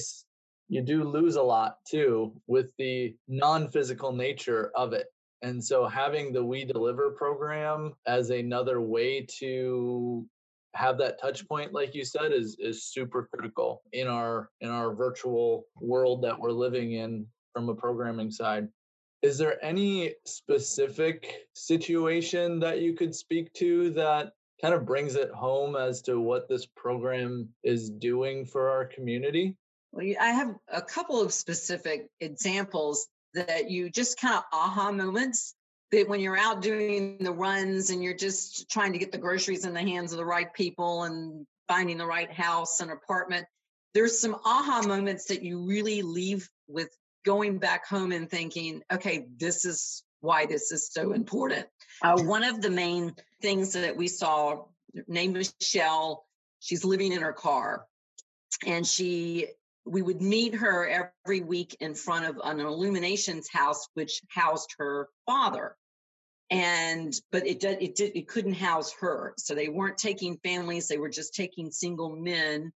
you 0.71 0.81
do 0.81 1.03
lose 1.03 1.35
a 1.35 1.43
lot 1.43 1.79
too 1.85 2.33
with 2.47 2.71
the 2.77 3.13
non 3.27 3.67
physical 3.67 4.13
nature 4.13 4.71
of 4.73 4.93
it. 4.93 5.07
And 5.41 5.61
so 5.61 5.85
having 5.85 6.31
the 6.31 6.45
We 6.45 6.63
Deliver 6.63 7.11
program 7.11 7.93
as 8.07 8.29
another 8.29 8.79
way 8.79 9.27
to 9.39 10.25
have 10.73 10.97
that 10.97 11.19
touch 11.19 11.45
point 11.49 11.73
like 11.73 11.93
you 11.93 12.05
said 12.05 12.31
is 12.31 12.55
is 12.57 12.85
super 12.85 13.27
critical 13.33 13.81
in 13.91 14.07
our 14.07 14.49
in 14.61 14.69
our 14.69 14.95
virtual 14.95 15.65
world 15.81 16.23
that 16.23 16.39
we're 16.39 16.49
living 16.49 16.93
in 16.93 17.27
from 17.51 17.67
a 17.67 17.75
programming 17.75 18.31
side 18.31 18.69
is 19.21 19.37
there 19.37 19.61
any 19.61 20.13
specific 20.25 21.39
situation 21.51 22.57
that 22.57 22.79
you 22.79 22.93
could 22.93 23.13
speak 23.13 23.51
to 23.51 23.89
that 23.89 24.31
kind 24.61 24.73
of 24.73 24.85
brings 24.85 25.15
it 25.15 25.29
home 25.31 25.75
as 25.75 26.01
to 26.01 26.21
what 26.21 26.47
this 26.47 26.65
program 26.65 27.49
is 27.65 27.89
doing 27.89 28.45
for 28.45 28.69
our 28.69 28.85
community 28.85 29.57
well 29.91 30.05
i 30.19 30.27
have 30.27 30.55
a 30.69 30.81
couple 30.81 31.21
of 31.21 31.33
specific 31.33 32.10
examples 32.19 33.07
that 33.33 33.69
you 33.69 33.89
just 33.89 34.19
kind 34.19 34.36
of 34.36 34.43
aha 34.53 34.91
moments 34.91 35.55
that 35.91 36.07
when 36.07 36.19
you're 36.19 36.38
out 36.38 36.62
doing 36.62 37.17
the 37.19 37.31
runs 37.31 37.89
and 37.89 38.03
you're 38.03 38.15
just 38.15 38.69
trying 38.69 38.93
to 38.93 39.00
get 39.00 39.12
the 39.12 39.17
groceries 39.17 39.65
in 39.65 39.74
the 39.74 39.81
hands 39.81 40.12
of 40.12 40.17
the 40.17 40.25
right 40.25 40.53
people 40.53 41.03
and 41.03 41.45
finding 41.67 41.98
the 41.98 42.05
right 42.05 42.31
house 42.31 42.79
and 42.79 42.91
apartment, 42.91 43.45
there's 43.93 44.19
some 44.19 44.36
aha 44.45 44.81
moments 44.88 45.25
that 45.25 45.43
you 45.43 45.65
really 45.65 46.01
leave 46.01 46.50
with 46.67 46.89
going 47.25 47.57
back 47.57 47.86
home 47.88 48.12
and 48.12 48.29
thinking, 48.29 48.81
okay, 48.91 49.27
this 49.38 49.65
is 49.65 50.03
why 50.21 50.45
this 50.45 50.71
is 50.71 50.89
so 50.91 51.12
important. 51.12 51.67
Uh, 52.01 52.17
one 52.24 52.43
of 52.43 52.62
the 52.62 52.69
main 52.69 53.13
things 53.41 53.74
that 53.74 53.95
we 53.95 54.07
saw, 54.07 54.65
named 55.07 55.33
Michelle, 55.62 56.25
she's 56.60 56.86
living 56.86 57.12
in 57.12 57.21
her 57.21 57.33
car 57.33 57.86
and 58.65 58.86
she 58.86 59.48
we 59.85 60.01
would 60.01 60.21
meet 60.21 60.55
her 60.55 61.09
every 61.25 61.41
week 61.41 61.75
in 61.79 61.95
front 61.95 62.25
of 62.25 62.39
an 62.43 62.59
illuminations 62.59 63.50
house 63.51 63.88
which 63.93 64.21
housed 64.29 64.75
her 64.77 65.09
father. 65.25 65.75
And 66.50 67.13
but 67.31 67.47
it 67.47 67.59
did 67.59 67.81
it 67.81 67.95
did 67.95 68.15
it 68.15 68.27
couldn't 68.27 68.55
house 68.55 68.93
her. 69.00 69.33
So 69.38 69.55
they 69.55 69.69
weren't 69.69 69.97
taking 69.97 70.38
families 70.43 70.88
they 70.88 70.97
were 70.97 71.09
just 71.09 71.33
taking 71.33 71.71
single 71.71 72.15
men. 72.15 72.71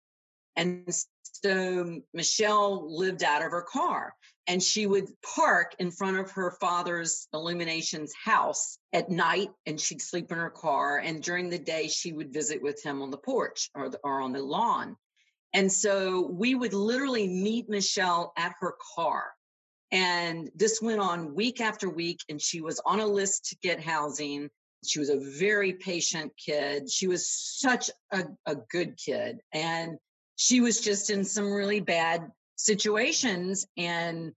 And 0.55 0.87
so 1.23 2.01
michelle 2.13 2.95
lived 2.95 3.23
out 3.23 3.43
of 3.43 3.51
her 3.51 3.63
car 3.63 4.13
and 4.47 4.61
she 4.61 4.85
would 4.85 5.09
park 5.35 5.75
in 5.79 5.89
front 5.89 6.17
of 6.17 6.31
her 6.31 6.51
father's 6.59 7.27
illuminations 7.33 8.13
house 8.23 8.77
at 8.91 9.09
night 9.09 9.49
and 9.65 9.79
she'd 9.79 10.01
sleep 10.01 10.31
in 10.31 10.37
her 10.37 10.49
car 10.49 10.97
and 10.99 11.23
during 11.23 11.49
the 11.49 11.57
day 11.57 11.87
she 11.87 12.13
would 12.13 12.33
visit 12.33 12.61
with 12.61 12.83
him 12.83 13.01
on 13.01 13.09
the 13.09 13.17
porch 13.17 13.69
or, 13.73 13.89
the, 13.89 13.99
or 14.03 14.21
on 14.21 14.33
the 14.33 14.43
lawn 14.43 14.95
and 15.53 15.71
so 15.71 16.27
we 16.27 16.55
would 16.55 16.73
literally 16.73 17.27
meet 17.27 17.69
michelle 17.69 18.33
at 18.37 18.53
her 18.59 18.75
car 18.95 19.33
and 19.93 20.49
this 20.55 20.81
went 20.81 20.99
on 20.99 21.35
week 21.35 21.61
after 21.61 21.87
week, 21.87 22.21
and 22.27 22.41
she 22.41 22.61
was 22.61 22.81
on 22.83 22.99
a 22.99 23.05
list 23.05 23.45
to 23.49 23.55
get 23.61 23.79
housing. 23.79 24.49
She 24.83 24.97
was 24.97 25.09
a 25.09 25.19
very 25.19 25.73
patient 25.73 26.33
kid. 26.43 26.89
She 26.89 27.07
was 27.07 27.29
such 27.29 27.91
a, 28.11 28.23
a 28.47 28.55
good 28.71 28.97
kid. 28.97 29.37
And 29.53 29.99
she 30.35 30.61
was 30.61 30.81
just 30.81 31.11
in 31.11 31.23
some 31.23 31.53
really 31.53 31.79
bad 31.79 32.27
situations 32.55 33.67
and 33.77 34.31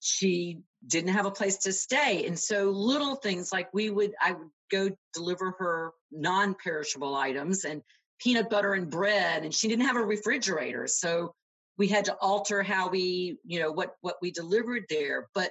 she 0.00 0.60
didn't 0.86 1.12
have 1.12 1.26
a 1.26 1.30
place 1.30 1.58
to 1.58 1.74
stay. 1.74 2.26
And 2.26 2.38
so 2.38 2.70
little 2.70 3.16
things 3.16 3.52
like 3.52 3.68
we 3.74 3.90
would, 3.90 4.14
I 4.18 4.32
would 4.32 4.48
go 4.70 4.90
deliver 5.12 5.54
her 5.58 5.92
non 6.10 6.54
perishable 6.54 7.14
items 7.14 7.66
and 7.66 7.82
peanut 8.22 8.50
butter 8.50 8.74
and 8.74 8.90
bread, 8.90 9.44
and 9.44 9.54
she 9.54 9.68
didn't 9.68 9.86
have 9.86 9.96
a 9.96 10.04
refrigerator. 10.04 10.86
So 10.86 11.34
we 11.78 11.88
had 11.88 12.04
to 12.04 12.14
alter 12.20 12.62
how 12.62 12.88
we 12.88 13.38
you 13.44 13.60
know 13.60 13.72
what 13.72 13.96
what 14.00 14.16
we 14.22 14.30
delivered 14.30 14.84
there 14.88 15.28
but 15.34 15.50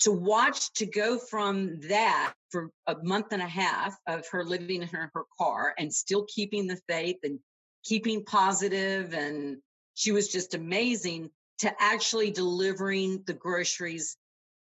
to 0.00 0.10
watch 0.10 0.72
to 0.74 0.86
go 0.86 1.18
from 1.18 1.80
that 1.88 2.34
for 2.50 2.70
a 2.86 2.96
month 3.02 3.26
and 3.30 3.42
a 3.42 3.46
half 3.46 3.96
of 4.06 4.26
her 4.30 4.44
living 4.44 4.82
in 4.82 4.88
her, 4.88 5.10
her 5.14 5.24
car 5.38 5.74
and 5.78 5.92
still 5.92 6.26
keeping 6.28 6.66
the 6.66 6.78
faith 6.88 7.16
and 7.22 7.38
keeping 7.84 8.24
positive 8.24 9.14
and 9.14 9.58
she 9.94 10.12
was 10.12 10.28
just 10.28 10.54
amazing 10.54 11.30
to 11.58 11.72
actually 11.78 12.30
delivering 12.30 13.22
the 13.26 13.32
groceries 13.32 14.16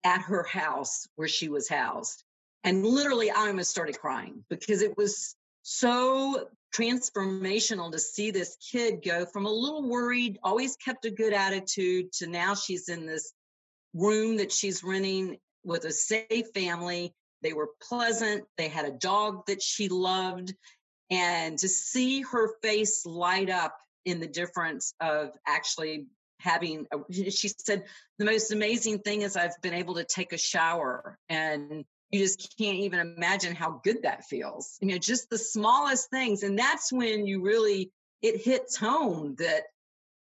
at 0.04 0.22
her 0.22 0.44
house 0.44 1.06
where 1.16 1.28
she 1.28 1.48
was 1.48 1.68
housed 1.68 2.24
and 2.64 2.86
literally 2.86 3.30
i 3.30 3.48
almost 3.48 3.70
started 3.70 3.98
crying 3.98 4.44
because 4.48 4.80
it 4.80 4.96
was 4.96 5.34
so 5.70 6.48
transformational 6.74 7.92
to 7.92 7.98
see 7.98 8.30
this 8.30 8.56
kid 8.72 9.02
go 9.04 9.26
from 9.26 9.44
a 9.44 9.52
little 9.52 9.86
worried, 9.86 10.38
always 10.42 10.76
kept 10.76 11.04
a 11.04 11.10
good 11.10 11.34
attitude, 11.34 12.10
to 12.10 12.26
now 12.26 12.54
she's 12.54 12.88
in 12.88 13.04
this 13.04 13.34
room 13.92 14.38
that 14.38 14.50
she's 14.50 14.82
renting 14.82 15.36
with 15.64 15.84
a 15.84 15.92
safe 15.92 16.46
family. 16.54 17.12
They 17.42 17.52
were 17.52 17.68
pleasant. 17.86 18.44
They 18.56 18.68
had 18.68 18.86
a 18.86 18.92
dog 18.92 19.44
that 19.46 19.60
she 19.60 19.90
loved. 19.90 20.54
And 21.10 21.58
to 21.58 21.68
see 21.68 22.22
her 22.22 22.54
face 22.62 23.04
light 23.04 23.50
up 23.50 23.76
in 24.06 24.20
the 24.20 24.26
difference 24.26 24.94
of 25.00 25.32
actually 25.46 26.06
having, 26.40 26.86
a, 26.92 27.30
she 27.30 27.48
said, 27.48 27.84
the 28.18 28.24
most 28.24 28.52
amazing 28.52 29.00
thing 29.00 29.20
is 29.20 29.36
I've 29.36 29.60
been 29.60 29.74
able 29.74 29.96
to 29.96 30.04
take 30.04 30.32
a 30.32 30.38
shower 30.38 31.18
and 31.28 31.84
you 32.10 32.20
just 32.20 32.56
can't 32.56 32.78
even 32.78 33.00
imagine 33.00 33.54
how 33.54 33.80
good 33.84 34.02
that 34.02 34.24
feels. 34.24 34.78
You 34.80 34.88
know, 34.88 34.98
just 34.98 35.28
the 35.30 35.38
smallest 35.38 36.10
things. 36.10 36.42
And 36.42 36.58
that's 36.58 36.92
when 36.92 37.26
you 37.26 37.42
really, 37.42 37.90
it 38.22 38.40
hits 38.40 38.76
home 38.76 39.36
that, 39.38 39.64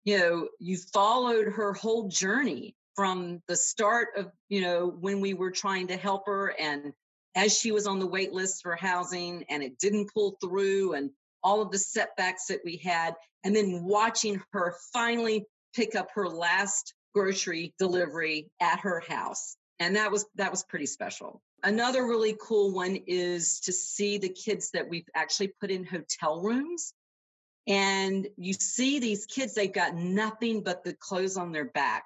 you 0.04 0.18
know, 0.18 0.48
you 0.60 0.78
followed 0.78 1.54
her 1.54 1.74
whole 1.74 2.08
journey 2.08 2.76
from 2.96 3.42
the 3.48 3.56
start 3.56 4.10
of, 4.18 4.32
you 4.50 4.62
know, 4.62 4.88
when 4.88 5.22
we 5.22 5.34
were 5.34 5.52
trying 5.52 5.88
to 5.88 5.98
help 5.98 6.26
her 6.26 6.54
and 6.60 6.94
as 7.36 7.56
she 7.56 7.72
was 7.72 7.86
on 7.86 8.00
the 8.00 8.08
wait 8.08 8.34
list 8.34 8.64
for 8.64 8.76
housing 8.76 9.46
and 9.50 9.62
it 9.62 9.78
didn't 9.78 10.12
pull 10.12 10.38
through 10.42 10.94
and 10.94 11.12
all 11.44 11.62
of 11.62 11.72
the 11.72 11.78
setbacks 11.78 12.48
that 12.48 12.62
we 12.66 12.78
had. 12.78 13.14
And 13.44 13.56
then 13.56 13.84
watching 13.84 14.42
her 14.52 14.76
finally 14.92 15.46
pick 15.76 15.94
up 15.96 16.10
her 16.16 16.28
last 16.28 16.96
grocery 17.14 17.76
delivery 17.78 18.50
at 18.60 18.80
her 18.80 19.02
house 19.08 19.58
and 19.80 19.96
that 19.96 20.12
was 20.12 20.26
that 20.36 20.52
was 20.52 20.64
pretty 20.64 20.86
special 20.86 21.42
another 21.64 22.06
really 22.06 22.36
cool 22.40 22.74
one 22.74 22.98
is 23.08 23.60
to 23.62 23.72
see 23.72 24.18
the 24.18 24.30
kids 24.30 24.72
that 24.72 24.90
we've 24.90 25.10
actually 25.16 25.54
put 25.60 25.72
in 25.72 25.86
hotel 25.86 26.42
rooms. 26.42 26.94
And 27.68 28.28
you 28.38 28.54
see 28.54 29.00
these 29.00 29.26
kids 29.26 29.54
they've 29.54 29.72
got 29.72 29.96
nothing 29.96 30.62
but 30.64 30.84
the 30.84 30.94
clothes 30.94 31.38
on 31.38 31.52
their 31.52 31.66
back. 31.66 32.06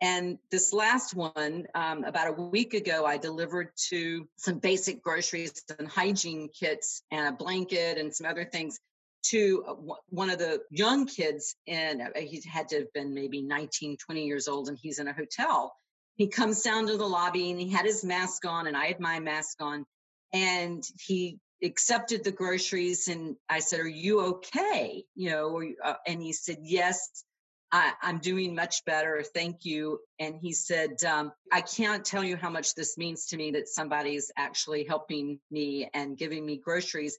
And 0.00 0.38
this 0.50 0.72
last 0.72 1.14
one 1.14 1.66
um, 1.74 2.04
about 2.04 2.28
a 2.28 2.32
week 2.32 2.74
ago 2.74 3.06
i 3.06 3.16
delivered 3.16 3.68
to 3.88 4.28
some 4.36 4.58
basic 4.58 5.02
groceries 5.02 5.62
and 5.78 5.88
hygiene 5.88 6.48
kits 6.48 7.02
and 7.10 7.28
a 7.28 7.32
blanket 7.32 7.96
and 7.96 8.14
some 8.14 8.26
other 8.26 8.44
things 8.44 8.80
to 9.24 9.64
uh, 9.66 9.94
one 10.10 10.30
of 10.30 10.38
the 10.38 10.60
young 10.70 11.06
kids 11.06 11.56
and 11.66 12.02
uh, 12.02 12.06
he 12.16 12.42
had 12.46 12.68
to 12.68 12.80
have 12.80 12.92
been 12.92 13.14
maybe 13.14 13.40
19 13.40 13.96
20 13.96 14.24
years 14.26 14.48
old 14.48 14.68
and 14.68 14.78
he's 14.80 14.98
in 14.98 15.08
a 15.08 15.12
hotel 15.12 15.74
he 16.16 16.28
comes 16.28 16.62
down 16.62 16.86
to 16.86 16.96
the 16.96 17.06
lobby 17.06 17.50
and 17.50 17.60
he 17.60 17.68
had 17.68 17.84
his 17.84 18.04
mask 18.04 18.44
on 18.44 18.66
and 18.66 18.76
I 18.76 18.86
had 18.86 19.00
my 19.00 19.20
mask 19.20 19.60
on 19.60 19.84
and 20.32 20.82
he 21.00 21.38
accepted 21.62 22.24
the 22.24 22.32
groceries 22.32 23.08
and 23.08 23.36
I 23.48 23.60
said, 23.60 23.80
"Are 23.80 23.88
you 23.88 24.20
okay?" 24.20 25.04
You 25.14 25.30
know, 25.30 25.62
uh, 25.82 25.94
and 26.06 26.20
he 26.20 26.32
said, 26.32 26.58
"Yes, 26.62 27.24
I, 27.72 27.92
am 28.02 28.18
doing 28.18 28.54
much 28.54 28.84
better, 28.84 29.22
thank 29.22 29.64
you." 29.64 30.00
And 30.18 30.36
he 30.40 30.52
said, 30.52 31.02
um, 31.04 31.32
"I 31.52 31.60
can't 31.60 32.04
tell 32.04 32.24
you 32.24 32.36
how 32.36 32.50
much 32.50 32.74
this 32.74 32.98
means 32.98 33.26
to 33.26 33.36
me 33.36 33.52
that 33.52 33.68
somebody's 33.68 34.30
actually 34.36 34.84
helping 34.84 35.40
me 35.50 35.88
and 35.94 36.18
giving 36.18 36.44
me 36.44 36.58
groceries. 36.58 37.18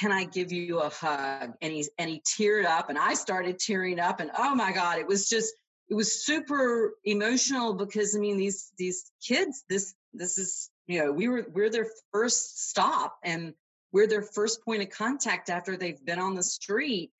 Can 0.00 0.10
I 0.10 0.24
give 0.24 0.50
you 0.50 0.80
a 0.80 0.88
hug?" 0.88 1.54
And 1.60 1.72
he 1.72 1.86
and 1.98 2.10
he 2.10 2.20
teared 2.22 2.64
up, 2.64 2.88
and 2.88 2.98
I 2.98 3.14
started 3.14 3.58
tearing 3.58 4.00
up, 4.00 4.20
and 4.20 4.30
oh 4.36 4.54
my 4.54 4.72
God, 4.72 4.98
it 4.98 5.06
was 5.06 5.28
just 5.28 5.54
it 5.88 5.94
was 5.94 6.24
super 6.24 6.94
emotional 7.04 7.74
because 7.74 8.16
I 8.16 8.18
mean 8.18 8.36
these 8.36 8.72
these 8.78 9.10
kids 9.26 9.64
this 9.68 9.94
this 10.12 10.38
is 10.38 10.70
you 10.86 11.00
know 11.00 11.12
we 11.12 11.28
were 11.28 11.46
we're 11.52 11.70
their 11.70 11.88
first 12.12 12.70
stop 12.70 13.18
and 13.22 13.54
we're 13.92 14.06
their 14.06 14.22
first 14.22 14.64
point 14.64 14.82
of 14.82 14.90
contact 14.90 15.50
after 15.50 15.76
they've 15.76 16.04
been 16.04 16.18
on 16.18 16.34
the 16.34 16.42
street. 16.42 17.12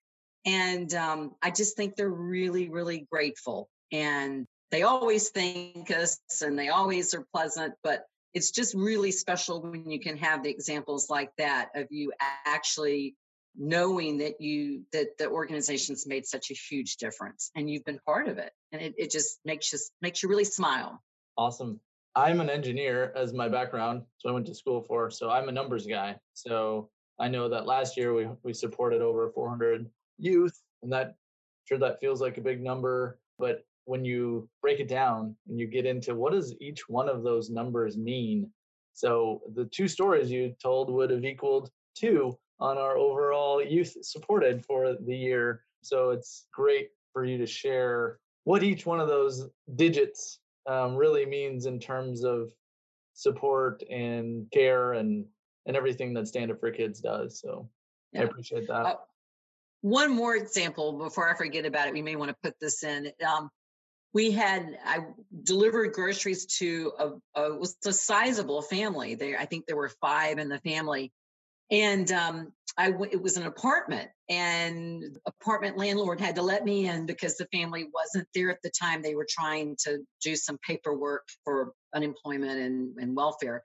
And 0.44 0.92
um, 0.94 1.36
I 1.40 1.50
just 1.50 1.76
think 1.76 1.94
they're 1.94 2.08
really 2.08 2.68
really 2.68 3.06
grateful. 3.10 3.68
And 3.92 4.46
they 4.70 4.82
always 4.82 5.30
thank 5.30 5.90
us 5.90 6.18
and 6.42 6.58
they 6.58 6.68
always 6.68 7.14
are 7.14 7.24
pleasant 7.32 7.74
but 7.84 8.06
it's 8.32 8.50
just 8.50 8.74
really 8.74 9.12
special 9.12 9.62
when 9.62 9.88
you 9.88 10.00
can 10.00 10.16
have 10.16 10.42
the 10.42 10.50
examples 10.50 11.08
like 11.08 11.30
that 11.38 11.68
of 11.76 11.86
you 11.90 12.12
actually 12.44 13.14
knowing 13.56 14.18
that 14.18 14.40
you 14.40 14.82
that 14.92 15.16
the 15.18 15.28
organization's 15.28 16.06
made 16.06 16.26
such 16.26 16.50
a 16.50 16.54
huge 16.54 16.96
difference 16.96 17.50
and 17.54 17.70
you've 17.70 17.84
been 17.84 18.00
part 18.04 18.26
of 18.26 18.38
it 18.38 18.52
and 18.72 18.82
it, 18.82 18.94
it 18.98 19.10
just 19.10 19.38
makes 19.44 19.72
you 19.72 19.78
makes 20.02 20.22
you 20.22 20.28
really 20.28 20.44
smile 20.44 21.00
awesome 21.36 21.78
I'm 22.16 22.40
an 22.40 22.48
engineer 22.48 23.12
as 23.16 23.32
my 23.32 23.48
background, 23.48 24.02
so 24.18 24.28
I 24.28 24.32
went 24.32 24.46
to 24.46 24.54
school 24.54 24.82
for. 24.82 25.10
So 25.10 25.30
I'm 25.30 25.48
a 25.48 25.52
numbers 25.52 25.84
guy. 25.84 26.16
So 26.32 26.88
I 27.18 27.26
know 27.26 27.48
that 27.48 27.66
last 27.66 27.96
year 27.96 28.14
we 28.14 28.28
we 28.44 28.52
supported 28.52 29.02
over 29.02 29.30
400 29.30 29.90
youth, 30.18 30.56
and 30.82 30.92
that 30.92 31.16
sure 31.64 31.78
that 31.78 32.00
feels 32.00 32.20
like 32.20 32.38
a 32.38 32.42
big 32.42 32.62
number, 32.62 33.18
but 33.38 33.64
when 33.86 34.04
you 34.04 34.48
break 34.62 34.80
it 34.80 34.88
down 34.88 35.36
and 35.48 35.58
you 35.58 35.66
get 35.66 35.86
into 35.86 36.14
what 36.14 36.32
does 36.32 36.54
each 36.60 36.88
one 36.88 37.08
of 37.08 37.22
those 37.22 37.50
numbers 37.50 37.96
mean 37.96 38.50
so 38.94 39.42
the 39.54 39.66
two 39.66 39.88
stories 39.88 40.30
you 40.30 40.54
told 40.62 40.90
would 40.90 41.10
have 41.10 41.24
equaled 41.24 41.70
two 41.94 42.36
on 42.60 42.78
our 42.78 42.96
overall 42.96 43.62
youth 43.62 43.96
supported 44.02 44.64
for 44.64 44.94
the 44.94 45.16
year 45.16 45.64
so 45.82 46.10
it's 46.10 46.46
great 46.52 46.88
for 47.12 47.24
you 47.24 47.38
to 47.38 47.46
share 47.46 48.18
what 48.44 48.62
each 48.62 48.86
one 48.86 49.00
of 49.00 49.08
those 49.08 49.48
digits 49.76 50.38
um, 50.66 50.94
really 50.96 51.26
means 51.26 51.66
in 51.66 51.78
terms 51.78 52.24
of 52.24 52.50
support 53.14 53.82
and 53.90 54.50
care 54.50 54.94
and 54.94 55.24
and 55.66 55.76
everything 55.76 56.12
that 56.14 56.28
stand 56.28 56.50
up 56.50 56.60
for 56.60 56.70
kids 56.70 57.00
does 57.00 57.40
so 57.40 57.68
yeah. 58.12 58.22
i 58.22 58.24
appreciate 58.24 58.66
that 58.66 58.86
uh, 58.86 58.94
one 59.82 60.14
more 60.14 60.36
example 60.36 60.92
before 60.98 61.30
i 61.30 61.36
forget 61.36 61.64
about 61.64 61.88
it 61.88 61.94
we 61.94 62.02
may 62.02 62.16
want 62.16 62.30
to 62.30 62.36
put 62.42 62.58
this 62.60 62.82
in 62.82 63.10
um, 63.26 63.50
we 64.14 64.30
had 64.30 64.78
I 64.86 65.00
delivered 65.42 65.92
groceries 65.92 66.46
to 66.58 66.92
a, 66.98 67.40
a 67.40 67.54
was 67.56 67.76
a 67.84 67.92
sizable 67.92 68.62
family. 68.62 69.16
There, 69.16 69.38
I 69.38 69.44
think 69.44 69.66
there 69.66 69.76
were 69.76 69.90
five 70.00 70.38
in 70.38 70.48
the 70.48 70.60
family, 70.60 71.12
and 71.70 72.10
um, 72.12 72.52
I 72.76 72.92
it 73.10 73.22
was 73.22 73.36
an 73.36 73.46
apartment, 73.46 74.08
and 74.28 75.16
apartment 75.26 75.76
landlord 75.76 76.20
had 76.20 76.36
to 76.36 76.42
let 76.42 76.64
me 76.64 76.88
in 76.88 77.06
because 77.06 77.36
the 77.36 77.48
family 77.52 77.86
wasn't 77.92 78.28
there 78.34 78.50
at 78.50 78.62
the 78.62 78.70
time. 78.70 79.02
They 79.02 79.14
were 79.14 79.26
trying 79.28 79.76
to 79.84 79.98
do 80.22 80.36
some 80.36 80.58
paperwork 80.66 81.26
for 81.44 81.72
unemployment 81.94 82.58
and, 82.60 82.96
and 82.98 83.16
welfare. 83.16 83.64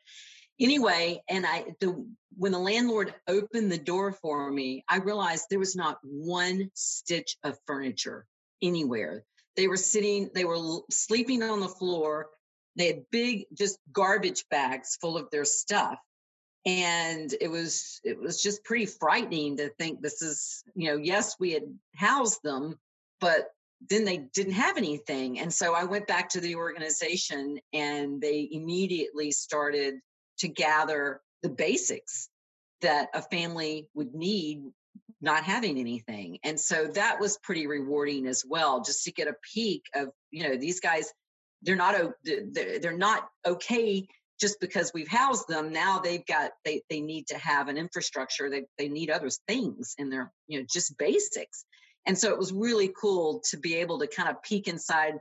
Anyway, 0.60 1.22
and 1.30 1.46
I 1.46 1.66
the 1.80 2.06
when 2.38 2.52
the 2.52 2.60
landlord 2.60 3.14
opened 3.28 3.72
the 3.72 3.78
door 3.78 4.12
for 4.12 4.52
me, 4.52 4.84
I 4.88 4.98
realized 4.98 5.46
there 5.50 5.60
was 5.60 5.76
not 5.76 6.00
one 6.04 6.70
stitch 6.74 7.36
of 7.44 7.58
furniture 7.66 8.26
anywhere. 8.62 9.24
They 9.56 9.68
were 9.68 9.78
sitting, 9.78 10.30
they 10.34 10.46
were 10.46 10.82
sleeping 10.92 11.44
on 11.44 11.60
the 11.60 11.68
floor. 11.68 12.30
They 12.76 12.88
had 12.88 13.04
big, 13.12 13.46
just 13.54 13.78
garbage 13.92 14.46
bags 14.50 14.98
full 15.02 15.18
of 15.18 15.30
their 15.32 15.44
stuff. 15.44 15.98
And 16.66 17.34
it 17.40 17.48
was 17.48 18.02
it 18.04 18.20
was 18.20 18.42
just 18.42 18.64
pretty 18.66 18.86
frightening 18.86 19.58
to 19.58 19.70
think 19.80 20.02
this 20.02 20.22
is, 20.22 20.64
you 20.76 20.90
know, 20.90 20.98
yes, 20.98 21.36
we 21.40 21.52
had 21.52 21.64
housed 21.96 22.44
them, 22.44 22.78
but 23.22 23.52
then 23.90 24.04
they 24.04 24.18
didn't 24.34 24.54
have 24.54 24.78
anything. 24.78 25.40
And 25.40 25.54
so 25.54 25.74
I 25.74 25.86
went 25.86 26.08
back 26.08 26.30
to 26.30 26.42
the 26.42 26.56
organization 26.56 27.60
and 27.74 28.22
they 28.22 28.50
immediately 28.52 29.32
started 29.32 29.96
to 30.40 30.48
gather 30.50 31.22
the 31.44 31.50
basics 31.50 32.30
that 32.82 33.10
a 33.14 33.22
family 33.22 33.88
would 33.94 34.14
need 34.14 34.64
not 35.22 35.44
having 35.44 35.78
anything. 35.78 36.40
And 36.44 36.60
so 36.60 36.88
that 36.88 37.20
was 37.20 37.38
pretty 37.44 37.68
rewarding 37.68 38.28
as 38.28 38.46
well, 38.48 38.82
just 38.82 39.04
to 39.06 39.12
get 39.12 39.28
a 39.28 39.36
peek 39.54 39.84
of, 39.96 40.10
you 40.32 40.44
know, 40.44 40.56
these 40.56 40.80
guys, 40.80 41.14
they're 41.62 41.76
not, 41.76 41.96
they're 42.54 42.98
not 42.98 43.28
okay 43.46 44.08
just 44.40 44.60
because 44.60 44.92
we've 44.94 45.08
housed 45.08 45.48
them. 45.48 45.72
Now 45.72 46.00
they've 46.00 46.26
got, 46.26 46.52
they, 46.64 46.82
they 46.90 47.02
need 47.02 47.28
to 47.28 47.38
have 47.38 47.68
an 47.68 47.78
infrastructure. 47.78 48.50
They, 48.50 48.64
they 48.78 48.88
need 48.88 49.10
other 49.10 49.30
things 49.48 49.96
in 49.98 50.10
their, 50.10 50.32
you 50.48 50.60
know, 50.60 50.66
just 50.72 50.98
basics. 50.98 51.66
And 52.06 52.18
so 52.18 52.32
it 52.32 52.38
was 52.38 52.54
really 52.54 52.92
cool 53.00 53.42
to 53.50 53.58
be 53.58 53.76
able 53.76 54.00
to 54.00 54.08
kind 54.08 54.30
of 54.30 54.42
peek 54.42 54.68
inside 54.68 55.16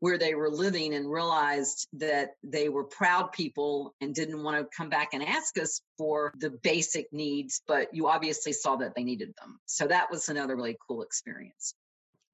where 0.00 0.18
they 0.18 0.34
were 0.34 0.50
living 0.50 0.94
and 0.94 1.10
realized 1.10 1.88
that 1.94 2.32
they 2.42 2.68
were 2.68 2.84
proud 2.84 3.32
people 3.32 3.94
and 4.02 4.14
didn't 4.14 4.42
want 4.42 4.58
to 4.58 4.76
come 4.76 4.90
back 4.90 5.14
and 5.14 5.22
ask 5.22 5.56
us 5.58 5.80
for 5.96 6.32
the 6.40 6.50
basic 6.50 7.10
needs, 7.12 7.62
but 7.66 7.94
you 7.94 8.08
obviously 8.08 8.52
saw 8.52 8.76
that 8.76 8.94
they 8.94 9.04
needed 9.04 9.32
them. 9.40 9.58
So 9.64 9.86
that 9.86 10.10
was 10.10 10.28
another 10.28 10.56
really 10.56 10.76
cool 10.86 11.02
experience. 11.02 11.74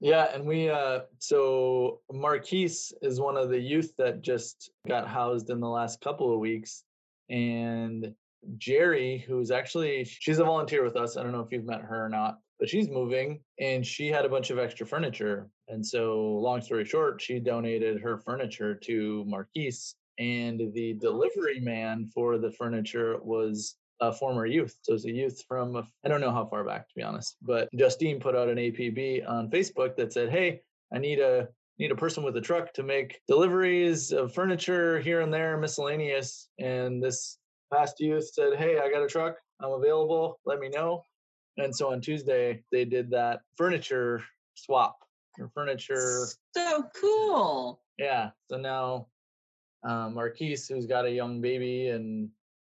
Yeah, 0.00 0.34
and 0.34 0.46
we 0.46 0.70
uh 0.70 1.00
so 1.18 2.00
Marquise 2.10 2.92
is 3.02 3.20
one 3.20 3.36
of 3.36 3.50
the 3.50 3.60
youth 3.60 3.92
that 3.98 4.22
just 4.22 4.70
got 4.88 5.06
housed 5.06 5.50
in 5.50 5.60
the 5.60 5.68
last 5.68 6.00
couple 6.00 6.32
of 6.32 6.40
weeks 6.40 6.84
and 7.28 8.14
Jerry, 8.56 9.18
who's 9.26 9.50
actually 9.50 10.04
she's 10.04 10.38
a 10.38 10.44
volunteer 10.44 10.82
with 10.82 10.96
us. 10.96 11.16
I 11.16 11.22
don't 11.22 11.32
know 11.32 11.40
if 11.40 11.52
you've 11.52 11.66
met 11.66 11.82
her 11.82 12.06
or 12.06 12.08
not, 12.08 12.38
but 12.58 12.68
she's 12.68 12.88
moving 12.88 13.40
and 13.58 13.86
she 13.86 14.08
had 14.08 14.24
a 14.24 14.28
bunch 14.28 14.50
of 14.50 14.58
extra 14.58 14.86
furniture. 14.86 15.48
And 15.68 15.84
so, 15.84 16.20
long 16.20 16.62
story 16.62 16.84
short, 16.84 17.20
she 17.20 17.38
donated 17.38 18.00
her 18.00 18.18
furniture 18.18 18.74
to 18.74 19.24
Marquise. 19.26 19.94
And 20.18 20.72
the 20.74 20.94
delivery 20.94 21.60
man 21.60 22.06
for 22.14 22.38
the 22.38 22.50
furniture 22.50 23.18
was 23.22 23.76
a 24.00 24.12
former 24.12 24.46
youth. 24.46 24.76
So 24.82 24.94
it's 24.94 25.04
a 25.04 25.10
youth 25.10 25.42
from, 25.46 25.76
I 26.04 26.08
don't 26.08 26.20
know 26.20 26.32
how 26.32 26.46
far 26.46 26.64
back 26.64 26.88
to 26.88 26.94
be 26.96 27.02
honest, 27.02 27.36
but 27.42 27.68
Justine 27.76 28.20
put 28.20 28.36
out 28.36 28.48
an 28.48 28.56
APB 28.56 29.28
on 29.28 29.50
Facebook 29.50 29.96
that 29.96 30.12
said, 30.12 30.30
Hey, 30.30 30.62
I 30.92 30.98
need 30.98 31.20
a 31.20 31.48
need 31.78 31.92
a 31.92 31.96
person 31.96 32.22
with 32.22 32.36
a 32.36 32.40
truck 32.40 32.72
to 32.74 32.82
make 32.82 33.20
deliveries 33.26 34.12
of 34.12 34.34
furniture 34.34 35.00
here 35.00 35.22
and 35.22 35.32
there, 35.32 35.56
miscellaneous. 35.56 36.48
And 36.58 37.02
this 37.02 37.38
past 37.72 38.00
youth 38.00 38.30
said, 38.32 38.56
Hey, 38.56 38.78
I 38.78 38.90
got 38.90 39.02
a 39.02 39.08
truck. 39.08 39.36
I'm 39.60 39.72
available. 39.72 40.40
Let 40.44 40.58
me 40.58 40.68
know. 40.68 41.02
And 41.56 41.74
so 41.74 41.92
on 41.92 42.00
Tuesday, 42.00 42.62
they 42.72 42.84
did 42.84 43.10
that 43.10 43.40
furniture 43.56 44.22
swap 44.54 44.98
or 45.38 45.50
furniture. 45.54 46.26
So 46.56 46.84
cool. 46.94 47.82
Yeah. 47.98 48.30
So 48.50 48.56
now 48.56 49.06
um, 49.82 50.14
Marquise, 50.14 50.68
who's 50.68 50.86
got 50.86 51.06
a 51.06 51.10
young 51.10 51.40
baby 51.40 51.88
and 51.88 52.28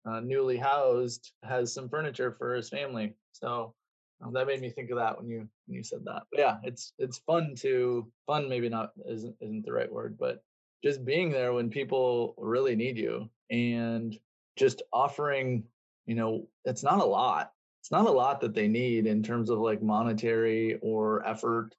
uh, 0.06 0.20
newly 0.20 0.56
housed, 0.56 1.32
has 1.42 1.72
some 1.72 1.88
furniture 1.88 2.32
for 2.32 2.54
his 2.54 2.68
family. 2.68 3.14
So 3.32 3.74
um, 4.22 4.32
that 4.34 4.46
made 4.46 4.60
me 4.60 4.70
think 4.70 4.90
of 4.90 4.98
that 4.98 5.18
when 5.18 5.28
you 5.28 5.48
when 5.66 5.76
you 5.76 5.82
said 5.82 6.04
that. 6.04 6.22
But 6.30 6.40
yeah, 6.40 6.56
it's 6.62 6.92
it's 6.98 7.18
fun 7.18 7.54
to 7.58 8.06
fun. 8.26 8.48
Maybe 8.48 8.68
not 8.68 8.92
isn't 9.08 9.36
isn't 9.40 9.64
the 9.64 9.72
right 9.72 9.90
word, 9.90 10.16
but 10.18 10.42
just 10.82 11.04
being 11.04 11.30
there 11.30 11.52
when 11.52 11.70
people 11.70 12.34
really 12.38 12.76
need 12.76 12.98
you 12.98 13.28
and 13.50 14.18
just 14.56 14.82
offering. 14.92 15.64
You 16.06 16.14
know, 16.14 16.48
it's 16.64 16.82
not 16.82 17.00
a 17.00 17.04
lot 17.04 17.50
it's 17.84 17.90
not 17.90 18.06
a 18.06 18.10
lot 18.10 18.40
that 18.40 18.54
they 18.54 18.66
need 18.66 19.06
in 19.06 19.22
terms 19.22 19.50
of 19.50 19.58
like 19.58 19.82
monetary 19.82 20.78
or 20.80 21.22
effort, 21.28 21.74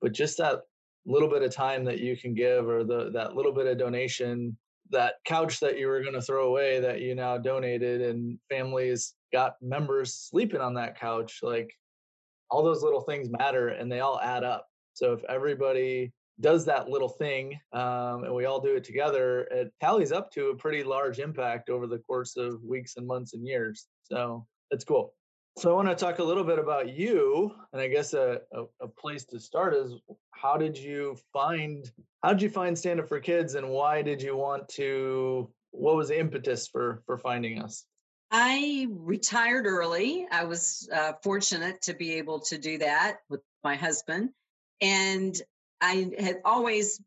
but 0.00 0.12
just 0.12 0.38
that 0.38 0.60
little 1.04 1.28
bit 1.28 1.42
of 1.42 1.52
time 1.52 1.84
that 1.86 1.98
you 1.98 2.16
can 2.16 2.32
give 2.32 2.68
or 2.68 2.84
the 2.84 3.10
that 3.10 3.34
little 3.34 3.50
bit 3.50 3.66
of 3.66 3.76
donation, 3.76 4.56
that 4.90 5.14
couch 5.24 5.60
that 5.60 5.78
you 5.78 5.86
were 5.86 6.02
going 6.02 6.14
to 6.14 6.22
throw 6.22 6.48
away 6.48 6.80
that 6.80 7.00
you 7.00 7.14
now 7.14 7.36
donated 7.38 8.00
and 8.00 8.38
families 8.48 9.14
got 9.32 9.54
members 9.60 10.14
sleeping 10.14 10.60
on 10.60 10.74
that 10.74 10.98
couch 10.98 11.40
like 11.42 11.70
all 12.50 12.62
those 12.62 12.82
little 12.82 13.02
things 13.02 13.28
matter 13.30 13.68
and 13.68 13.90
they 13.90 14.00
all 14.00 14.20
add 14.20 14.44
up. 14.44 14.66
So 14.94 15.12
if 15.12 15.22
everybody 15.28 16.12
does 16.40 16.64
that 16.66 16.88
little 16.88 17.08
thing 17.08 17.58
um, 17.72 18.24
and 18.24 18.34
we 18.34 18.46
all 18.46 18.60
do 18.60 18.76
it 18.76 18.84
together, 18.84 19.42
it 19.50 19.72
tallies 19.80 20.12
up 20.12 20.30
to 20.32 20.50
a 20.50 20.56
pretty 20.56 20.82
large 20.82 21.18
impact 21.18 21.68
over 21.68 21.86
the 21.86 21.98
course 21.98 22.36
of 22.36 22.62
weeks 22.62 22.96
and 22.96 23.06
months 23.06 23.34
and 23.34 23.46
years. 23.46 23.86
So 24.04 24.46
it's 24.70 24.84
cool. 24.84 25.14
So 25.58 25.72
I 25.72 25.74
want 25.74 25.88
to 25.88 25.96
talk 25.96 26.20
a 26.20 26.24
little 26.24 26.44
bit 26.44 26.60
about 26.60 26.96
you, 26.96 27.52
and 27.72 27.82
I 27.82 27.88
guess 27.88 28.14
a, 28.14 28.42
a, 28.52 28.62
a, 28.80 28.86
place 28.86 29.24
to 29.24 29.40
start 29.40 29.74
is 29.74 29.92
how 30.30 30.56
did 30.56 30.78
you 30.78 31.16
find 31.32 31.90
how 32.22 32.32
did 32.32 32.42
you 32.42 32.48
find 32.48 32.78
Stand 32.78 33.00
Up 33.00 33.08
for 33.08 33.18
Kids, 33.18 33.56
and 33.56 33.68
why 33.68 34.02
did 34.02 34.22
you 34.22 34.36
want 34.36 34.68
to? 34.70 35.50
What 35.72 35.96
was 35.96 36.10
the 36.10 36.18
impetus 36.20 36.68
for 36.68 37.02
for 37.06 37.18
finding 37.18 37.60
us? 37.60 37.84
I 38.30 38.86
retired 38.88 39.66
early. 39.66 40.28
I 40.30 40.44
was 40.44 40.88
uh, 40.94 41.14
fortunate 41.24 41.82
to 41.82 41.94
be 41.94 42.14
able 42.14 42.38
to 42.40 42.56
do 42.56 42.78
that 42.78 43.16
with 43.28 43.40
my 43.64 43.74
husband, 43.74 44.30
and 44.80 45.36
I 45.80 46.12
had 46.20 46.36
always 46.44 47.02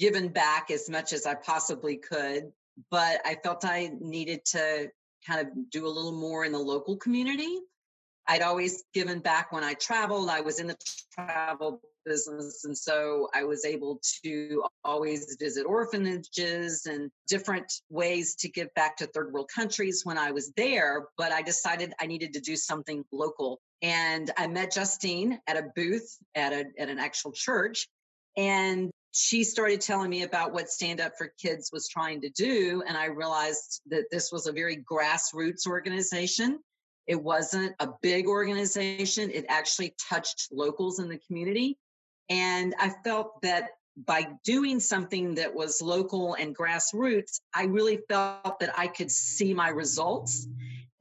given 0.00 0.26
back 0.26 0.72
as 0.72 0.90
much 0.90 1.12
as 1.12 1.24
I 1.24 1.34
possibly 1.36 1.98
could, 1.98 2.50
but 2.90 3.20
I 3.24 3.36
felt 3.44 3.64
I 3.64 3.92
needed 4.00 4.44
to 4.46 4.90
kind 5.24 5.46
of 5.46 5.70
do 5.70 5.86
a 5.86 5.88
little 5.88 6.18
more 6.18 6.44
in 6.44 6.50
the 6.50 6.58
local 6.58 6.96
community. 6.96 7.60
I'd 8.28 8.42
always 8.42 8.84
given 8.94 9.20
back 9.20 9.52
when 9.52 9.64
I 9.64 9.74
traveled. 9.74 10.30
I 10.30 10.40
was 10.40 10.60
in 10.60 10.68
the 10.68 10.76
travel 11.12 11.80
business. 12.04 12.64
And 12.64 12.76
so 12.76 13.28
I 13.34 13.44
was 13.44 13.64
able 13.64 14.00
to 14.24 14.64
always 14.84 15.36
visit 15.40 15.64
orphanages 15.66 16.86
and 16.86 17.10
different 17.28 17.72
ways 17.90 18.34
to 18.36 18.48
give 18.48 18.72
back 18.74 18.96
to 18.98 19.06
third 19.06 19.32
world 19.32 19.50
countries 19.54 20.02
when 20.04 20.18
I 20.18 20.30
was 20.30 20.52
there. 20.56 21.06
But 21.16 21.32
I 21.32 21.42
decided 21.42 21.94
I 22.00 22.06
needed 22.06 22.32
to 22.34 22.40
do 22.40 22.56
something 22.56 23.04
local. 23.12 23.60
And 23.82 24.30
I 24.36 24.46
met 24.46 24.72
Justine 24.72 25.40
at 25.46 25.56
a 25.56 25.70
booth 25.74 26.16
at, 26.34 26.52
a, 26.52 26.64
at 26.78 26.88
an 26.88 26.98
actual 26.98 27.32
church. 27.32 27.88
And 28.36 28.90
she 29.12 29.44
started 29.44 29.80
telling 29.80 30.08
me 30.08 30.22
about 30.22 30.54
what 30.54 30.70
Stand 30.70 31.00
Up 31.00 31.12
for 31.18 31.32
Kids 31.40 31.70
was 31.72 31.88
trying 31.88 32.22
to 32.22 32.30
do. 32.30 32.82
And 32.86 32.96
I 32.96 33.06
realized 33.06 33.82
that 33.90 34.04
this 34.10 34.32
was 34.32 34.46
a 34.46 34.52
very 34.52 34.82
grassroots 34.90 35.66
organization 35.66 36.58
it 37.06 37.20
wasn't 37.20 37.74
a 37.80 37.88
big 38.00 38.26
organization. 38.26 39.30
It 39.30 39.46
actually 39.48 39.94
touched 40.08 40.48
locals 40.52 40.98
in 40.98 41.08
the 41.08 41.18
community. 41.26 41.78
And 42.28 42.74
I 42.78 42.92
felt 43.04 43.42
that 43.42 43.70
by 43.96 44.28
doing 44.44 44.80
something 44.80 45.34
that 45.34 45.54
was 45.54 45.82
local 45.82 46.34
and 46.34 46.56
grassroots, 46.56 47.40
I 47.54 47.64
really 47.64 47.98
felt 48.08 48.60
that 48.60 48.78
I 48.78 48.86
could 48.86 49.10
see 49.10 49.52
my 49.52 49.68
results 49.68 50.46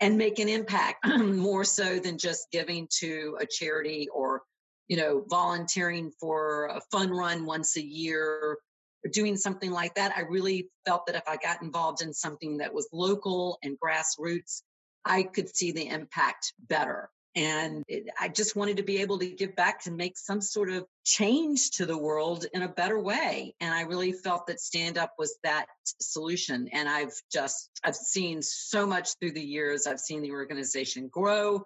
and 0.02 0.18
make 0.18 0.40
an 0.40 0.50
impact 0.50 1.08
more 1.20 1.64
so 1.64 2.00
than 2.00 2.18
just 2.18 2.52
giving 2.52 2.88
to 3.00 3.38
a 3.40 3.46
charity 3.46 4.10
or 4.14 4.42
you 4.88 4.98
know 4.98 5.24
volunteering 5.30 6.12
for 6.20 6.66
a 6.66 6.82
fun 6.92 7.12
run 7.12 7.46
once 7.46 7.78
a 7.78 7.82
year 7.82 8.58
or 9.06 9.10
doing 9.12 9.38
something 9.38 9.72
like 9.72 9.94
that 9.96 10.12
i 10.18 10.22
really 10.22 10.68
felt 10.86 11.06
that 11.06 11.16
if 11.16 11.24
i 11.28 11.38
got 11.38 11.62
involved 11.62 12.02
in 12.02 12.14
something 12.14 12.58
that 12.58 12.74
was 12.74 12.90
local 12.92 13.58
and 13.64 13.78
grassroots 13.80 14.64
i 15.06 15.24
could 15.24 15.56
see 15.56 15.72
the 15.72 15.88
impact 15.88 16.54
better 16.68 17.10
and 17.36 17.86
it, 17.88 18.10
I 18.20 18.28
just 18.28 18.56
wanted 18.56 18.78
to 18.78 18.84
be 18.84 19.02
able 19.02 19.18
to 19.20 19.30
give 19.30 19.56
back 19.56 19.84
to 19.84 19.92
make 19.92 20.18
some 20.18 20.42
sort 20.42 20.70
of 20.70 20.86
change 21.06 21.72
to 21.72 21.86
the 21.86 21.98
world 21.98 22.46
in 22.54 22.62
a 22.62 22.68
better 22.68 23.00
way. 23.00 23.56
And 23.62 23.74
I 23.74 23.82
really 23.82 24.12
felt 24.12 24.48
that 24.48 24.60
stand 24.60 24.98
up 24.98 25.14
was 25.18 25.38
that 25.44 25.68
solution. 26.02 26.68
And 26.74 26.90
I've 26.90 27.14
just, 27.32 27.70
I've 27.84 27.96
seen 27.96 28.42
so 28.42 28.86
much 28.86 29.12
through 29.20 29.32
the 29.32 29.42
years. 29.42 29.88
I've 29.88 30.00
seen 30.00 30.22
the 30.22 30.32
organization 30.32 31.08
grow, 31.08 31.64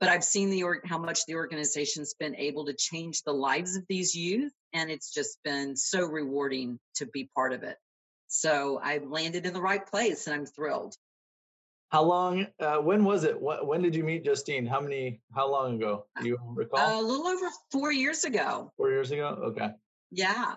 but 0.00 0.08
I've 0.08 0.24
seen 0.24 0.48
the 0.48 0.64
how 0.86 0.98
much 0.98 1.26
the 1.26 1.34
organization's 1.34 2.14
been 2.14 2.36
able 2.36 2.64
to 2.64 2.74
change 2.74 3.22
the 3.22 3.34
lives 3.34 3.76
of 3.76 3.84
these 3.88 4.14
youth. 4.14 4.52
And 4.72 4.90
it's 4.90 5.12
just 5.12 5.38
been 5.44 5.76
so 5.76 6.06
rewarding 6.06 6.78
to 6.96 7.06
be 7.06 7.28
part 7.34 7.52
of 7.52 7.64
it. 7.64 7.76
So 8.28 8.80
I 8.82 8.98
landed 8.98 9.44
in 9.44 9.52
the 9.52 9.60
right 9.60 9.86
place 9.86 10.26
and 10.26 10.34
I'm 10.34 10.46
thrilled. 10.46 10.96
How 11.90 12.02
long? 12.02 12.46
Uh, 12.58 12.78
when 12.78 13.04
was 13.04 13.24
it? 13.24 13.40
What, 13.40 13.66
when 13.66 13.80
did 13.80 13.94
you 13.94 14.02
meet 14.02 14.24
Justine? 14.24 14.66
How 14.66 14.80
many? 14.80 15.20
How 15.34 15.50
long 15.50 15.76
ago? 15.76 16.06
Do 16.20 16.28
you 16.28 16.38
recall? 16.54 16.80
Uh, 16.80 17.00
a 17.00 17.02
little 17.02 17.26
over 17.26 17.46
four 17.70 17.92
years 17.92 18.24
ago. 18.24 18.72
Four 18.76 18.90
years 18.90 19.12
ago. 19.12 19.38
Okay. 19.44 19.70
Yeah. 20.10 20.54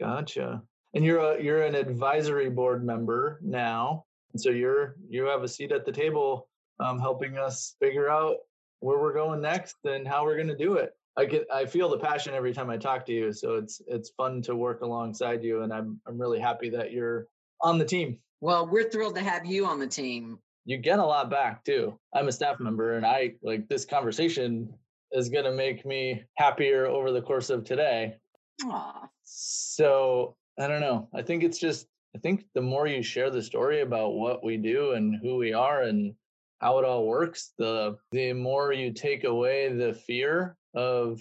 Gotcha. 0.00 0.62
And 0.94 1.04
you're 1.04 1.18
a 1.18 1.42
you're 1.42 1.62
an 1.62 1.74
advisory 1.74 2.50
board 2.50 2.84
member 2.84 3.38
now, 3.42 4.04
and 4.32 4.40
so 4.40 4.50
you're 4.50 4.96
you 5.08 5.24
have 5.26 5.42
a 5.42 5.48
seat 5.48 5.70
at 5.72 5.84
the 5.84 5.92
table, 5.92 6.48
um, 6.80 6.98
helping 6.98 7.38
us 7.38 7.76
figure 7.80 8.08
out 8.08 8.38
where 8.80 8.98
we're 8.98 9.14
going 9.14 9.40
next 9.40 9.76
and 9.84 10.06
how 10.06 10.24
we're 10.24 10.36
going 10.36 10.48
to 10.48 10.56
do 10.56 10.74
it. 10.74 10.92
I 11.16 11.24
get 11.24 11.46
I 11.52 11.66
feel 11.66 11.88
the 11.88 11.98
passion 11.98 12.34
every 12.34 12.52
time 12.52 12.70
I 12.70 12.76
talk 12.76 13.06
to 13.06 13.12
you, 13.12 13.32
so 13.32 13.54
it's 13.54 13.80
it's 13.86 14.10
fun 14.10 14.42
to 14.42 14.56
work 14.56 14.82
alongside 14.82 15.44
you, 15.44 15.62
and 15.62 15.72
I'm 15.72 16.00
I'm 16.06 16.20
really 16.20 16.40
happy 16.40 16.68
that 16.70 16.90
you're 16.90 17.28
on 17.60 17.78
the 17.78 17.84
team. 17.84 18.18
Well, 18.40 18.66
we're 18.66 18.90
thrilled 18.90 19.14
to 19.14 19.22
have 19.22 19.46
you 19.46 19.66
on 19.66 19.78
the 19.78 19.86
team 19.86 20.38
you 20.64 20.78
get 20.78 20.98
a 20.98 21.04
lot 21.04 21.30
back 21.30 21.64
too. 21.64 21.98
I'm 22.14 22.28
a 22.28 22.32
staff 22.32 22.60
member 22.60 22.96
and 22.96 23.04
I 23.04 23.34
like 23.42 23.68
this 23.68 23.84
conversation 23.84 24.72
is 25.12 25.28
going 25.28 25.44
to 25.44 25.52
make 25.52 25.84
me 25.84 26.24
happier 26.36 26.86
over 26.86 27.12
the 27.12 27.22
course 27.22 27.50
of 27.50 27.64
today. 27.64 28.16
Aww. 28.62 29.08
So 29.24 30.36
I 30.58 30.66
don't 30.66 30.80
know. 30.80 31.08
I 31.14 31.22
think 31.22 31.42
it's 31.42 31.58
just, 31.58 31.86
I 32.16 32.18
think 32.18 32.44
the 32.54 32.62
more 32.62 32.86
you 32.86 33.02
share 33.02 33.30
the 33.30 33.42
story 33.42 33.82
about 33.82 34.14
what 34.14 34.44
we 34.44 34.56
do 34.56 34.92
and 34.92 35.16
who 35.20 35.36
we 35.36 35.52
are 35.52 35.82
and 35.82 36.14
how 36.60 36.78
it 36.78 36.84
all 36.84 37.06
works, 37.06 37.52
the 37.58 37.96
the 38.12 38.32
more 38.32 38.72
you 38.72 38.92
take 38.92 39.24
away 39.24 39.72
the 39.72 39.92
fear 39.92 40.56
of 40.74 41.20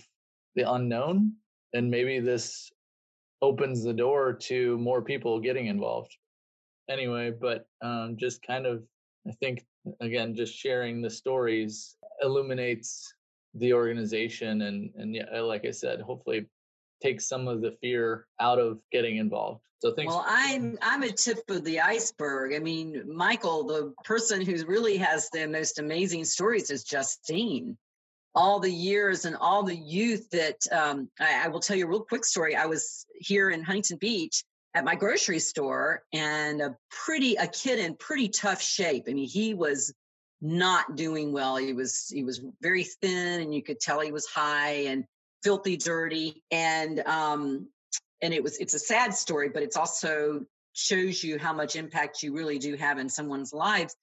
the 0.55 0.71
unknown, 0.71 1.33
and 1.73 1.89
maybe 1.89 2.19
this 2.19 2.71
opens 3.41 3.83
the 3.83 3.93
door 3.93 4.33
to 4.33 4.77
more 4.77 5.01
people 5.01 5.39
getting 5.39 5.67
involved. 5.67 6.15
Anyway, 6.89 7.31
but 7.31 7.65
um, 7.81 8.15
just 8.17 8.45
kind 8.45 8.65
of 8.65 8.83
I 9.27 9.31
think 9.31 9.65
again, 9.99 10.35
just 10.35 10.55
sharing 10.55 11.01
the 11.01 11.09
stories 11.09 11.95
illuminates 12.21 13.13
the 13.55 13.73
organization 13.73 14.63
and 14.63 14.91
and 14.95 15.15
yeah, 15.15 15.41
like 15.41 15.65
I 15.65 15.71
said, 15.71 16.01
hopefully 16.01 16.47
takes 17.01 17.27
some 17.27 17.47
of 17.47 17.61
the 17.61 17.75
fear 17.81 18.27
out 18.39 18.59
of 18.59 18.79
getting 18.91 19.17
involved. 19.17 19.61
So 19.79 19.93
thanks. 19.93 20.13
Well, 20.13 20.25
I'm 20.25 20.77
I'm 20.81 21.03
a 21.03 21.11
tip 21.11 21.49
of 21.49 21.63
the 21.65 21.81
iceberg. 21.81 22.53
I 22.55 22.59
mean, 22.59 23.03
Michael, 23.05 23.65
the 23.65 23.93
person 24.05 24.41
who 24.41 24.65
really 24.65 24.97
has 24.97 25.29
the 25.29 25.47
most 25.47 25.79
amazing 25.79 26.25
stories 26.25 26.71
is 26.71 26.83
Justine. 26.83 27.77
All 28.35 28.59
the 28.59 28.71
years 28.71 29.25
and 29.25 29.35
all 29.35 29.61
the 29.61 29.75
youth 29.75 30.27
that 30.31 30.57
um, 30.71 31.07
I, 31.19 31.43
I 31.45 31.47
will 31.49 31.59
tell 31.59 31.77
you 31.77 31.85
a 31.85 31.89
real 31.89 31.99
quick 31.99 32.25
story. 32.25 32.55
I 32.55 32.65
was 32.65 33.05
here 33.13 33.51
in 33.51 33.61
Huntington 33.61 33.97
Beach 33.97 34.43
at 34.75 34.85
my 34.85 34.95
grocery 34.95 35.39
store 35.39 36.03
and 36.13 36.61
a 36.61 36.75
pretty 36.89 37.35
a 37.35 37.47
kid 37.47 37.79
in 37.79 37.95
pretty 37.95 38.29
tough 38.29 38.61
shape. 38.61 39.05
I 39.07 39.13
mean, 39.13 39.27
he 39.27 39.53
was 39.53 39.93
not 40.41 40.95
doing 40.95 41.31
well. 41.31 41.57
He 41.57 41.73
was 41.73 42.07
he 42.07 42.23
was 42.23 42.41
very 42.61 42.83
thin 42.83 43.41
and 43.41 43.53
you 43.53 43.63
could 43.63 43.79
tell 43.79 43.99
he 43.99 44.11
was 44.11 44.25
high 44.25 44.85
and 44.87 45.05
filthy 45.43 45.77
dirty 45.77 46.41
and 46.51 46.99
um 47.01 47.67
and 48.21 48.33
it 48.33 48.41
was 48.41 48.57
it's 48.57 48.73
a 48.73 48.79
sad 48.79 49.13
story 49.13 49.49
but 49.49 49.61
it's 49.61 49.75
also 49.75 50.45
shows 50.71 51.23
you 51.23 51.37
how 51.37 51.53
much 51.53 51.75
impact 51.75 52.23
you 52.23 52.33
really 52.33 52.57
do 52.57 52.75
have 52.75 52.97
in 52.97 53.09
someone's 53.09 53.53
lives 53.53 53.93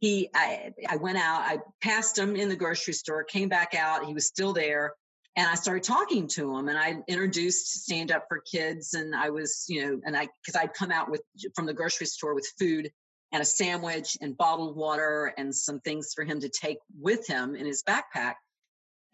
he 0.00 0.28
I, 0.34 0.72
I 0.88 0.96
went 0.96 1.18
out 1.18 1.42
i 1.42 1.58
passed 1.80 2.18
him 2.18 2.34
in 2.34 2.48
the 2.48 2.56
grocery 2.56 2.94
store 2.94 3.22
came 3.22 3.48
back 3.48 3.74
out 3.76 4.06
he 4.06 4.12
was 4.12 4.26
still 4.26 4.52
there 4.52 4.94
and 5.38 5.46
I 5.46 5.54
started 5.54 5.84
talking 5.84 6.26
to 6.30 6.56
him 6.56 6.68
and 6.68 6.76
I 6.76 6.96
introduced 7.06 7.84
stand 7.84 8.10
up 8.10 8.24
for 8.28 8.40
kids 8.40 8.94
and 8.94 9.14
I 9.14 9.30
was, 9.30 9.66
you 9.68 9.86
know, 9.86 10.00
and 10.04 10.16
I 10.16 10.26
because 10.44 10.60
I'd 10.60 10.74
come 10.74 10.90
out 10.90 11.08
with 11.08 11.22
from 11.54 11.64
the 11.66 11.72
grocery 11.72 12.06
store 12.06 12.34
with 12.34 12.52
food 12.58 12.90
and 13.30 13.40
a 13.40 13.44
sandwich 13.44 14.18
and 14.20 14.36
bottled 14.36 14.76
water 14.76 15.32
and 15.38 15.54
some 15.54 15.78
things 15.78 16.12
for 16.12 16.24
him 16.24 16.40
to 16.40 16.48
take 16.48 16.78
with 17.00 17.28
him 17.28 17.54
in 17.54 17.66
his 17.66 17.84
backpack. 17.84 18.34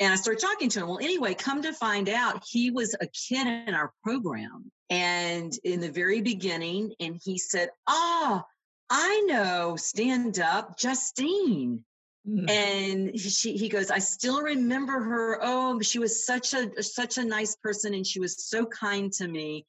And 0.00 0.14
I 0.14 0.16
started 0.16 0.40
talking 0.40 0.70
to 0.70 0.80
him. 0.80 0.88
Well, 0.88 0.98
anyway, 0.98 1.34
come 1.34 1.60
to 1.60 1.74
find 1.74 2.08
out, 2.08 2.42
he 2.48 2.70
was 2.70 2.96
a 2.98 3.06
kid 3.06 3.46
in 3.46 3.74
our 3.74 3.92
program. 4.02 4.72
And 4.88 5.52
in 5.62 5.80
the 5.80 5.90
very 5.90 6.22
beginning, 6.22 6.94
and 7.00 7.20
he 7.22 7.36
said, 7.36 7.68
Ah, 7.86 8.42
oh, 8.42 8.48
I 8.88 9.20
know 9.26 9.76
stand 9.76 10.40
up, 10.40 10.78
Justine. 10.78 11.84
Mm. 12.28 12.50
And 12.50 13.20
she, 13.20 13.56
he 13.56 13.68
goes, 13.68 13.90
I 13.90 13.98
still 13.98 14.40
remember 14.40 14.98
her. 14.98 15.38
Oh, 15.42 15.80
she 15.80 15.98
was 15.98 16.24
such 16.24 16.54
a 16.54 16.82
such 16.82 17.18
a 17.18 17.24
nice 17.24 17.56
person, 17.56 17.94
and 17.94 18.06
she 18.06 18.20
was 18.20 18.46
so 18.46 18.64
kind 18.64 19.12
to 19.14 19.28
me. 19.28 19.66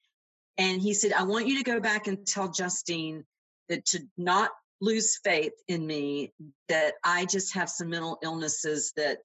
And 0.58 0.82
he 0.82 0.94
said, 0.94 1.12
I 1.12 1.24
want 1.24 1.48
you 1.48 1.58
to 1.58 1.63
go 1.63 1.80
back 1.80 2.08
and 2.08 2.26
tell 2.26 2.50
Justine 2.50 3.26
that 3.68 3.86
to 3.88 4.00
not 4.18 4.52
lose 4.80 5.20
faith 5.24 5.54
in 5.68 5.86
me. 5.86 6.32
That 6.70 6.94
I 7.04 7.26
just 7.26 7.54
have 7.56 7.70
some 7.70 7.89
mental 7.89 8.20
illnesses 8.24 8.94
that 8.96 9.20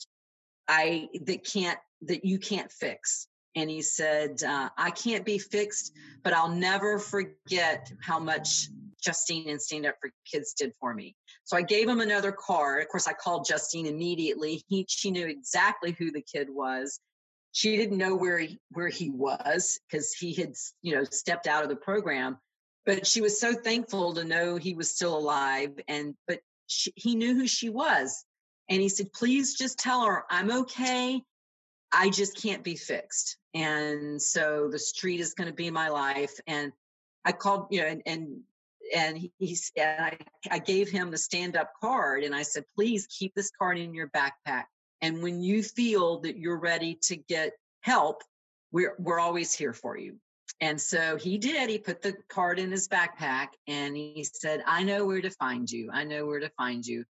I 0.67 1.09
that 1.23 1.45
can't 1.45 1.79
that 2.03 2.25
you 2.25 2.39
can't 2.39 2.71
fix. 2.73 3.29
And 3.57 3.69
he 3.69 3.83
said, 3.83 4.43
uh, 4.45 4.71
I 4.79 4.91
can't 4.91 5.25
be 5.25 5.39
fixed, 5.39 5.93
but 6.23 6.33
I'll 6.33 6.55
never 6.55 6.99
forget 6.99 7.93
how 8.01 8.21
much 8.21 8.69
Justine 9.03 9.49
and 9.49 9.61
Stand 9.61 9.87
Up 9.87 9.97
for 10.01 10.11
Kids 10.31 10.53
did 10.53 10.73
for 10.81 10.95
me. 10.95 11.17
So 11.51 11.57
I 11.57 11.63
gave 11.63 11.89
him 11.89 11.99
another 11.99 12.31
card. 12.31 12.81
Of 12.81 12.89
course, 12.91 13.09
I 13.09 13.13
called 13.13 13.45
Justine 13.45 13.87
immediately. 13.87 14.63
He, 14.69 14.87
she 14.89 15.11
knew 15.11 15.27
exactly 15.27 15.97
who 15.99 16.13
the 16.13 16.23
kid 16.23 16.47
was. 16.49 17.01
She 17.51 17.77
didn't 17.77 17.99
know 17.99 18.15
where 18.15 18.39
he, 18.39 18.61
where 18.71 18.87
he 18.87 19.11
was 19.11 19.81
because 19.91 20.13
he 20.13 20.33
had, 20.33 20.53
you 20.81 20.95
know, 20.95 21.03
stepped 21.03 21.49
out 21.49 21.65
of 21.65 21.69
the 21.69 21.75
program. 21.75 22.39
But 22.87 23.05
she 23.05 23.21
was 23.21 23.41
so 23.41 23.53
thankful 23.53 24.15
to 24.15 24.23
know 24.23 24.59
he 24.59 24.75
was 24.75 24.95
still 24.95 25.19
alive. 25.19 25.73
And 25.89 26.15
but 26.29 26.39
she, 26.69 26.93
he 26.95 27.17
knew 27.17 27.35
who 27.35 27.49
she 27.49 27.69
was, 27.69 28.25
and 28.69 28.81
he 28.81 28.89
said, 28.89 29.13
"Please 29.13 29.55
just 29.55 29.77
tell 29.77 30.05
her 30.05 30.23
I'm 30.31 30.53
okay. 30.53 31.21
I 31.91 32.11
just 32.11 32.41
can't 32.41 32.63
be 32.63 32.77
fixed." 32.77 33.39
And 33.55 34.23
so 34.23 34.69
the 34.71 34.79
street 34.79 35.19
is 35.19 35.35
going 35.35 35.49
to 35.49 35.55
be 35.55 35.69
my 35.69 35.89
life. 35.89 36.39
And 36.47 36.71
I 37.25 37.33
called, 37.33 37.67
you 37.73 37.81
know, 37.81 37.89
and, 37.89 38.03
and 38.07 38.41
and 38.95 39.17
he 39.17 39.59
and 39.77 40.05
I, 40.05 40.19
I 40.51 40.59
gave 40.59 40.91
him 40.91 41.11
the 41.11 41.19
stand-up 41.19 41.73
card 41.81 42.25
and 42.25 42.35
I 42.35 42.43
said, 42.43 42.65
please 42.77 43.07
keep 43.07 43.35
this 43.35 43.51
card 43.59 43.79
in 43.79 43.95
your 43.95 44.11
backpack. 44.11 44.65
And 45.01 45.23
when 45.23 45.43
you 45.43 45.63
feel 45.63 46.21
that 46.21 46.37
you're 46.37 46.59
ready 46.59 46.99
to 47.05 47.17
get 47.17 47.53
help, 47.81 48.23
we're 48.73 48.95
we're 48.99 49.21
always 49.21 49.53
here 49.53 49.73
for 49.73 49.97
you. 49.97 50.17
And 50.61 50.81
so 50.81 51.17
he 51.17 51.39
did. 51.39 51.71
He 51.71 51.79
put 51.79 52.03
the 52.03 52.15
card 52.29 52.59
in 52.59 52.71
his 52.71 52.89
backpack 52.89 53.49
and 53.67 53.97
he 53.97 54.27
said, 54.31 54.63
I 54.67 54.83
know 54.83 55.07
where 55.07 55.23
to 55.23 55.31
find 55.31 55.71
you. 55.71 55.91
I 55.93 56.05
know 56.05 56.27
where 56.27 56.41
to 56.41 56.51
find 56.59 56.85
you. 56.85 57.05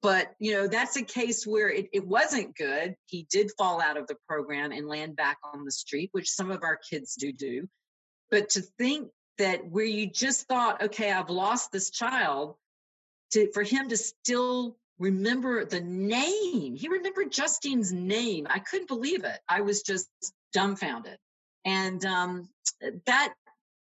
But, 0.00 0.32
you 0.38 0.52
know, 0.52 0.68
that's 0.68 0.96
a 0.96 1.02
case 1.02 1.46
where 1.46 1.70
it, 1.70 1.88
it 1.92 2.06
wasn't 2.06 2.56
good. 2.56 2.94
He 3.06 3.26
did 3.30 3.50
fall 3.58 3.80
out 3.80 3.96
of 3.96 4.06
the 4.06 4.16
program 4.28 4.70
and 4.70 4.86
land 4.86 5.16
back 5.16 5.38
on 5.52 5.64
the 5.64 5.70
street, 5.70 6.10
which 6.12 6.30
some 6.30 6.50
of 6.50 6.62
our 6.62 6.78
kids 6.90 7.14
do 7.14 7.32
do. 7.32 7.68
But 8.30 8.50
to 8.50 8.62
think 8.78 9.08
that 9.38 9.66
where 9.66 9.84
you 9.84 10.06
just 10.06 10.46
thought, 10.46 10.82
okay, 10.82 11.10
I've 11.10 11.30
lost 11.30 11.72
this 11.72 11.90
child, 11.90 12.56
to 13.32 13.50
for 13.52 13.62
him 13.62 13.88
to 13.88 13.96
still 13.96 14.76
remember 14.98 15.64
the 15.64 15.80
name. 15.80 16.76
He 16.76 16.88
remembered 16.88 17.32
Justine's 17.32 17.92
name. 17.92 18.46
I 18.48 18.60
couldn't 18.60 18.88
believe 18.88 19.24
it. 19.24 19.38
I 19.48 19.60
was 19.60 19.82
just 19.82 20.08
dumbfounded. 20.52 21.18
And 21.64 22.04
um, 22.04 22.48
that 23.06 23.34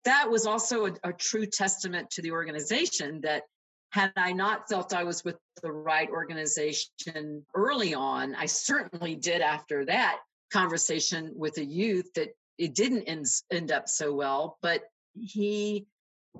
that 0.05 0.29
was 0.29 0.45
also 0.45 0.87
a, 0.87 0.93
a 1.03 1.13
true 1.13 1.45
testament 1.45 2.11
to 2.11 2.21
the 2.21 2.31
organization 2.31 3.21
that 3.21 3.43
had 3.91 4.13
I 4.15 4.31
not 4.31 4.69
felt 4.69 4.93
I 4.93 5.03
was 5.03 5.23
with 5.23 5.35
the 5.61 5.71
right 5.71 6.09
organization 6.09 7.45
early 7.53 7.93
on, 7.93 8.35
I 8.35 8.45
certainly 8.45 9.15
did 9.15 9.41
after 9.41 9.85
that 9.85 10.19
conversation 10.51 11.33
with 11.35 11.55
the 11.55 11.65
youth 11.65 12.11
that 12.15 12.29
it 12.57 12.73
didn't 12.73 13.03
end, 13.03 13.25
end 13.51 13.71
up 13.71 13.89
so 13.89 14.13
well, 14.13 14.57
but 14.61 14.83
he 15.13 15.85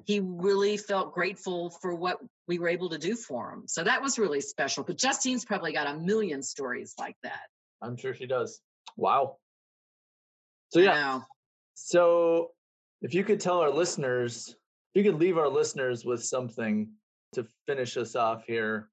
he 0.06 0.22
really 0.22 0.78
felt 0.78 1.14
grateful 1.14 1.70
for 1.70 1.94
what 1.94 2.18
we 2.48 2.60
were 2.60 2.70
able 2.70 2.90
to 2.90 2.98
do 2.98 3.16
for 3.16 3.52
him. 3.52 3.64
So 3.68 3.84
that 3.84 4.02
was 4.02 4.18
really 4.18 4.40
special. 4.40 4.84
But 4.84 4.98
Justine's 4.98 5.44
probably 5.44 5.74
got 5.74 5.88
a 5.88 5.98
million 5.98 6.42
stories 6.42 6.94
like 6.98 7.18
that. 7.24 7.42
I'm 7.82 7.98
sure 7.98 8.14
she 8.14 8.26
does. 8.26 8.62
Wow. 8.96 9.38
So 10.70 10.80
yeah. 10.80 11.22
So 11.74 12.52
if 13.02 13.14
you 13.14 13.24
could 13.24 13.40
tell 13.40 13.60
our 13.60 13.70
listeners, 13.70 14.56
if 14.94 15.04
you 15.04 15.12
could 15.12 15.20
leave 15.20 15.38
our 15.38 15.50
listeners 15.50 16.06
with 16.06 16.24
something 16.24 16.90
to 17.34 17.46
finish 17.68 17.98
us 17.98 18.16
off 18.16 18.44
here, 18.46 18.90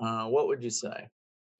uh, 0.00 0.26
what 0.26 0.48
would 0.48 0.62
you 0.62 0.70
say? 0.70 1.08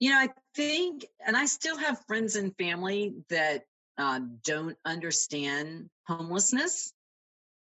You 0.01 0.11
know, 0.11 0.19
I 0.19 0.29
think, 0.55 1.07
and 1.27 1.37
I 1.37 1.47
still 1.47 1.77
have 1.77 2.05
friends 2.07 2.37
and 2.37 2.57
family 2.57 3.15
that 3.29 3.65
uh, 3.99 4.21
don't 4.45 4.77
understand 4.85 5.91
homelessness. 6.07 6.93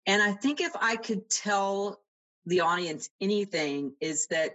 And 0.07 0.23
I 0.23 0.33
think 0.33 0.61
if 0.61 0.73
I 0.81 0.97
could 0.97 1.29
tell 1.29 2.01
the 2.47 2.61
audience 2.61 3.09
anything, 3.21 3.93
is 4.01 4.27
that 4.29 4.55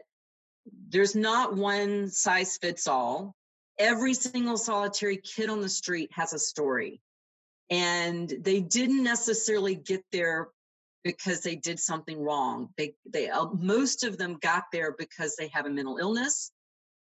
there's 0.89 1.15
not 1.15 1.55
one 1.55 2.10
size 2.10 2.58
fits 2.58 2.88
all. 2.88 3.36
Every 3.77 4.13
single 4.13 4.58
solitary 4.58 5.17
kid 5.17 5.49
on 5.49 5.62
the 5.62 5.69
street 5.69 6.10
has 6.13 6.34
a 6.34 6.39
story. 6.39 7.01
And 7.69 8.29
they 8.41 8.62
didn't 8.62 9.03
necessarily 9.03 9.75
get 9.75 10.03
there 10.12 10.49
because 11.03 11.41
they 11.41 11.55
did 11.55 11.79
something 11.79 12.19
wrong. 12.19 12.69
They, 12.77 12.95
they, 13.08 13.29
uh, 13.29 13.47
most 13.53 14.03
of 14.03 14.17
them 14.17 14.38
got 14.41 14.63
there 14.71 14.95
because 14.97 15.36
they 15.36 15.49
have 15.49 15.65
a 15.65 15.69
mental 15.69 15.97
illness. 15.97 16.51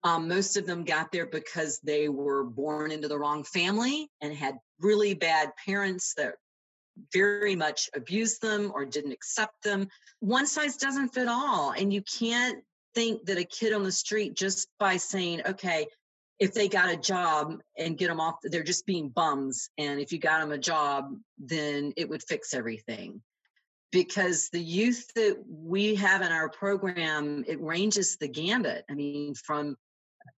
Um, 0.04 0.28
most 0.28 0.56
of 0.56 0.66
them 0.66 0.84
got 0.84 1.10
there 1.10 1.26
because 1.26 1.80
they 1.82 2.08
were 2.08 2.44
born 2.44 2.92
into 2.92 3.08
the 3.08 3.18
wrong 3.18 3.42
family 3.42 4.08
and 4.20 4.32
had 4.32 4.58
really 4.78 5.14
bad 5.14 5.50
parents 5.66 6.14
that 6.16 6.34
very 7.12 7.56
much 7.56 7.88
abused 7.94 8.42
them 8.42 8.72
or 8.74 8.84
didn't 8.84 9.12
accept 9.12 9.62
them. 9.62 9.88
One 10.20 10.46
size 10.46 10.76
doesn't 10.76 11.14
fit 11.14 11.28
all. 11.28 11.72
And 11.72 11.92
you 11.92 12.02
can't 12.02 12.62
think 12.94 13.24
that 13.26 13.38
a 13.38 13.44
kid 13.44 13.72
on 13.72 13.82
the 13.82 13.92
street, 13.92 14.34
just 14.34 14.68
by 14.78 14.96
saying, 14.96 15.42
okay, 15.46 15.86
if 16.38 16.54
they 16.54 16.68
got 16.68 16.92
a 16.92 16.96
job 16.96 17.60
and 17.76 17.98
get 17.98 18.08
them 18.08 18.20
off, 18.20 18.36
they're 18.42 18.62
just 18.62 18.86
being 18.86 19.08
bums. 19.08 19.70
And 19.78 20.00
if 20.00 20.12
you 20.12 20.18
got 20.18 20.40
them 20.40 20.52
a 20.52 20.58
job, 20.58 21.14
then 21.38 21.92
it 21.96 22.08
would 22.08 22.22
fix 22.22 22.54
everything 22.54 23.22
because 23.90 24.48
the 24.50 24.60
youth 24.60 25.10
that 25.14 25.42
we 25.48 25.94
have 25.94 26.22
in 26.22 26.32
our 26.32 26.48
program 26.48 27.44
it 27.46 27.60
ranges 27.60 28.16
the 28.18 28.28
gambit 28.28 28.84
i 28.90 28.94
mean 28.94 29.34
from 29.34 29.76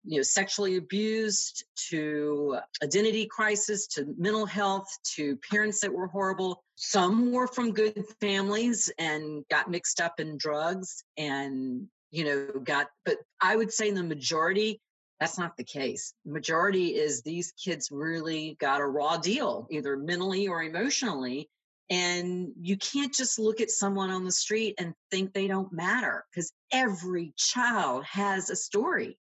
you 0.05 0.19
know 0.19 0.23
sexually 0.23 0.77
abused 0.77 1.65
to 1.91 2.59
identity 2.83 3.27
crisis 3.27 3.87
to 3.87 4.15
mental 4.19 4.47
health 4.47 4.89
to 5.15 5.37
parents 5.51 5.81
that 5.81 5.93
were 5.93 6.07
horrible 6.07 6.63
some 6.77 7.33
were 7.33 7.47
from 7.47 7.73
good 7.73 8.05
families 8.21 8.91
and 8.99 9.45
got 9.51 9.71
mixed 9.71 10.01
up 10.01 10.19
in 10.19 10.37
drugs 10.37 11.05
and 11.17 11.87
you 12.11 12.25
know 12.25 12.61
got 12.65 12.89
but 13.05 13.17
i 13.41 13.57
would 13.57 13.73
say 13.73 13.89
in 13.89 13.95
the 13.95 14.03
majority 14.03 14.81
that's 15.19 15.39
not 15.39 15.57
the 15.57 15.65
case 15.65 16.15
the 16.25 16.33
majority 16.33 16.97
is 16.97 17.23
these 17.23 17.53
kids 17.53 17.89
really 17.91 18.57
got 18.61 18.81
a 18.81 18.87
raw 18.87 19.17
deal 19.17 19.67
either 19.71 19.97
mentally 19.97 20.49
or 20.49 20.63
emotionally 20.63 21.49
and 21.91 22.53
you 22.61 22.77
can't 22.77 23.13
just 23.13 23.39
look 23.39 23.61
at 23.61 23.71
someone 23.71 24.11
on 24.11 24.25
the 24.25 24.31
street 24.31 24.77
and 24.79 24.95
think 25.11 25.33
they 25.33 25.49
don't 25.49 25.73
matter 25.73 26.25
because 26.31 26.53
every 26.73 27.35
child 27.37 28.05
has 28.05 28.49
a 28.49 28.57
story. 28.57 29.19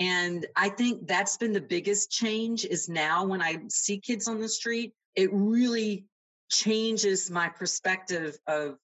And 0.00 0.46
I 0.54 0.68
think 0.68 1.06
that's 1.06 1.36
been 1.36 1.52
the 1.52 1.60
biggest 1.60 2.10
change 2.10 2.64
is 2.64 2.88
now 2.88 3.24
when 3.24 3.42
I 3.42 3.58
see 3.68 3.98
kids 3.98 4.28
on 4.28 4.40
the 4.40 4.48
street, 4.48 4.92
it 5.16 5.30
really 5.32 6.06
changes 6.50 7.30
my 7.30 7.48
perspective 7.48 8.38
of 8.46 8.76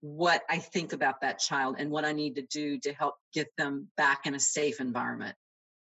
what 0.00 0.42
I 0.48 0.58
think 0.58 0.92
about 0.92 1.20
that 1.20 1.38
child 1.38 1.76
and 1.78 1.90
what 1.90 2.04
I 2.04 2.12
need 2.12 2.36
to 2.36 2.42
do 2.42 2.78
to 2.80 2.92
help 2.92 3.14
get 3.32 3.48
them 3.58 3.88
back 3.96 4.26
in 4.26 4.34
a 4.34 4.40
safe 4.40 4.80
environment. 4.80 5.36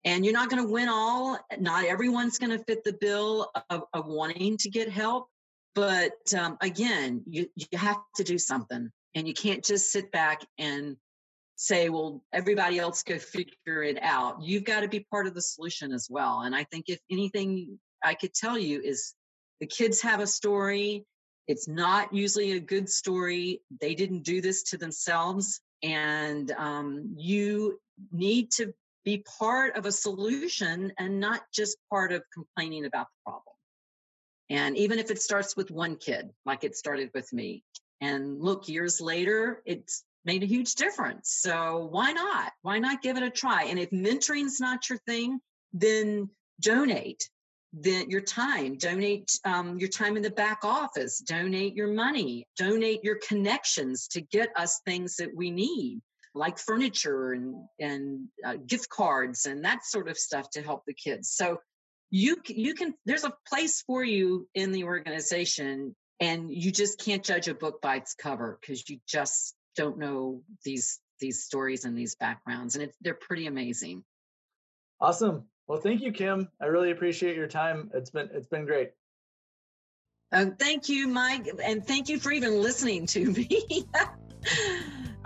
And 0.04 0.26
you're 0.26 0.34
not 0.34 0.50
going 0.50 0.64
to 0.64 0.72
win 0.72 0.90
all, 0.90 1.38
not 1.60 1.86
everyone's 1.86 2.40
going 2.40 2.58
to 2.58 2.64
fit 2.66 2.84
the 2.84 2.98
bill 3.00 3.52
of, 3.70 3.84
of 3.94 4.08
wanting 4.08 4.58
to 4.58 4.70
get 4.70 4.90
help 4.90 5.28
but 5.74 6.14
um, 6.38 6.58
again, 6.62 7.24
you, 7.28 7.48
you 7.56 7.78
have 7.78 7.98
to 8.16 8.24
do 8.24 8.38
something 8.38 8.92
and 9.16 9.28
you 9.28 9.34
can't 9.34 9.64
just 9.64 9.92
sit 9.92 10.12
back 10.12 10.42
and 10.58 10.98
say, 11.62 11.90
well, 11.90 12.24
everybody 12.34 12.80
else 12.80 13.04
go 13.04 13.20
figure 13.20 13.84
it 13.84 14.00
out. 14.02 14.42
You've 14.42 14.64
got 14.64 14.80
to 14.80 14.88
be 14.88 15.06
part 15.12 15.28
of 15.28 15.36
the 15.36 15.44
solution 15.44 15.92
as 15.92 16.08
well. 16.10 16.42
And 16.42 16.56
I 16.56 16.64
think 16.64 16.86
if 16.88 17.00
anything 17.12 17.78
I 18.04 18.16
could 18.16 18.34
tell 18.34 18.58
you 18.58 18.82
is 18.82 19.14
the 19.60 19.68
kids 19.68 20.02
have 20.02 20.22
a 20.22 20.26
story. 20.26 21.06
It's 21.48 21.68
not 21.68 22.16
usually 22.16 22.54
a 22.54 22.60
good 22.60 22.90
story. 22.90 23.62
They 23.80 23.94
didn't 23.94 24.24
do 24.24 24.42
this 24.42 24.64
to 24.72 24.78
themselves. 24.78 25.62
And 25.84 26.52
um, 26.52 27.14
you 27.16 27.80
need 28.12 28.50
to 28.54 28.74
be 29.06 29.24
part 29.40 29.78
of 29.78 29.86
a 29.86 29.92
solution 29.92 30.94
and 30.98 31.20
not 31.20 31.42
just 31.54 31.78
part 31.92 32.12
of 32.12 32.24
complaining 32.34 32.86
about 32.86 33.06
the 33.06 33.32
problem. 33.32 33.56
And 34.50 34.78
even 34.78 34.98
if 34.98 35.12
it 35.12 35.22
starts 35.22 35.56
with 35.56 35.70
one 35.70 35.96
kid, 35.96 36.32
like 36.44 36.64
it 36.64 36.76
started 36.76 37.12
with 37.14 37.32
me, 37.32 37.64
and 38.02 38.42
look, 38.42 38.68
years 38.68 39.00
later, 39.00 39.62
it's 39.64 40.04
made 40.26 40.44
a 40.44 40.48
huge 40.48 40.76
difference. 40.76 41.38
So 41.42 41.88
why 41.92 42.12
not? 42.12 42.52
Why 42.62 42.80
not 42.80 43.02
give 43.02 43.18
it 43.18 43.24
a 43.24 43.30
try? 43.30 43.66
And 43.66 43.80
if 43.80 43.90
mentoring's 43.90 44.60
not 44.60 44.90
your 44.90 45.00
thing, 45.00 45.40
then 45.74 46.30
donate 46.60 47.28
then 47.74 48.10
your 48.10 48.22
time 48.22 48.78
donate 48.78 49.32
um, 49.46 49.80
your 49.80 49.90
time 49.90 50.18
in 50.18 50.24
the 50.24 50.30
back 50.30 50.64
office 50.64 51.20
donate 51.20 51.74
your 51.74 51.88
money 51.88 52.46
donate 52.58 53.04
your 53.04 53.18
connections 53.28 54.08
to 54.08 54.22
get 54.22 54.50
us 54.58 54.82
things 54.86 55.16
that 55.16 55.34
we 55.34 55.50
need 55.50 56.02
like 56.36 56.60
furniture 56.60 57.32
and 57.32 57.56
and 57.80 58.28
uh, 58.46 58.56
gift 58.68 58.90
cards 58.90 59.46
and 59.46 59.64
that 59.64 59.86
sort 59.86 60.10
of 60.10 60.18
stuff 60.18 60.50
to 60.50 60.62
help 60.62 60.84
the 60.86 60.94
kids 60.94 61.32
so 61.32 61.58
you 62.10 62.36
you 62.48 62.74
can 62.74 62.94
there's 63.06 63.24
a 63.24 63.34
place 63.48 63.82
for 63.88 64.04
you 64.04 64.48
in 64.54 64.72
the 64.72 64.84
organization 64.84 65.96
and 66.20 66.54
you 66.54 66.72
just 66.72 67.00
can't 67.00 67.24
judge 67.24 67.48
a 67.48 67.56
book 67.56 67.82
by 67.82 67.96
its 67.96 68.14
cover 68.14 68.60
because 68.60 68.88
you 68.90 69.00
just 69.08 69.56
don't 69.76 69.98
know 69.98 70.42
these 70.64 71.00
these 71.20 71.44
stories 71.44 71.86
and 71.86 71.98
these 71.98 72.16
backgrounds 72.16 72.76
and 72.76 72.86
it, 72.86 72.96
they're 73.02 73.14
pretty 73.14 73.48
amazing. 73.48 74.04
Awesome. 75.00 75.46
Well 75.68 75.80
thank 75.80 76.02
you 76.02 76.12
kim. 76.12 76.50
I 76.62 76.66
really 76.66 76.92
appreciate 76.92 77.36
your 77.36 77.48
time. 77.48 77.92
It's 77.94 78.10
been 78.10 78.30
it's 78.34 78.48
been 78.48 78.66
great. 78.66 78.92
Um, 80.34 80.56
thank 80.56 80.90
you 80.90 81.08
mike 81.08 81.50
and 81.64 81.86
thank 81.86 82.10
you 82.10 82.20
for 82.20 82.32
even 82.32 82.62
listening 82.62 83.06
to 83.08 83.26
me. 83.32 83.88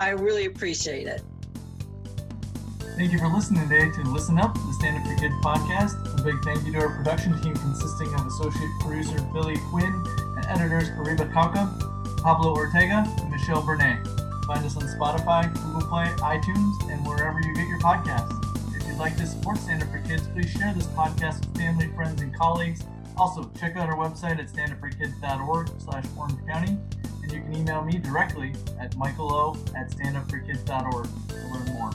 I 0.00 0.10
really 0.10 0.46
appreciate 0.46 1.06
it. 1.06 1.22
Thank 2.96 3.12
you 3.12 3.18
for 3.18 3.28
listening 3.28 3.68
today 3.68 3.90
to 3.90 4.02
Listen 4.04 4.38
Up, 4.38 4.54
the 4.54 4.72
Stand 4.78 4.96
Up 4.96 5.06
for 5.06 5.14
Kids 5.20 5.34
podcast. 5.44 6.18
A 6.18 6.22
big 6.22 6.42
thank 6.44 6.64
you 6.64 6.72
to 6.72 6.78
our 6.78 6.96
production 6.96 7.38
team 7.42 7.54
consisting 7.54 8.08
of 8.14 8.26
associate 8.26 8.70
producer 8.80 9.20
Billy 9.34 9.58
Quinn 9.68 10.02
and 10.36 10.46
editors 10.46 10.88
Ariba 10.90 11.30
Kauka, 11.30 12.22
Pablo 12.22 12.54
Ortega, 12.54 13.04
and 13.18 13.30
Michelle 13.30 13.62
Bernay. 13.62 14.25
Find 14.46 14.64
us 14.64 14.76
on 14.76 14.84
Spotify, 14.84 15.52
Google 15.54 15.88
Play, 15.88 16.06
iTunes, 16.18 16.92
and 16.92 17.04
wherever 17.04 17.40
you 17.40 17.52
get 17.52 17.66
your 17.66 17.80
podcasts. 17.80 18.30
If 18.76 18.86
you'd 18.86 18.96
like 18.96 19.16
to 19.16 19.26
support 19.26 19.58
Stand 19.58 19.82
Up 19.82 19.90
for 19.90 19.98
Kids, 19.98 20.28
please 20.28 20.48
share 20.52 20.72
this 20.72 20.86
podcast 20.86 21.40
with 21.40 21.56
family, 21.56 21.88
friends, 21.96 22.22
and 22.22 22.32
colleagues. 22.32 22.84
Also, 23.16 23.50
check 23.58 23.76
out 23.76 23.88
our 23.88 23.96
website 23.96 24.38
at 24.38 24.46
standupforkids.org 24.46 25.70
slash 25.80 26.04
Orange 26.16 26.46
County, 26.46 26.78
and 27.22 27.32
you 27.32 27.40
can 27.40 27.56
email 27.56 27.82
me 27.82 27.98
directly 27.98 28.52
at 28.78 28.96
michaelo 28.96 29.56
at 29.74 29.90
standupforkids.org 29.90 31.08
to 31.28 31.34
learn 31.48 31.66
more. 31.74 31.90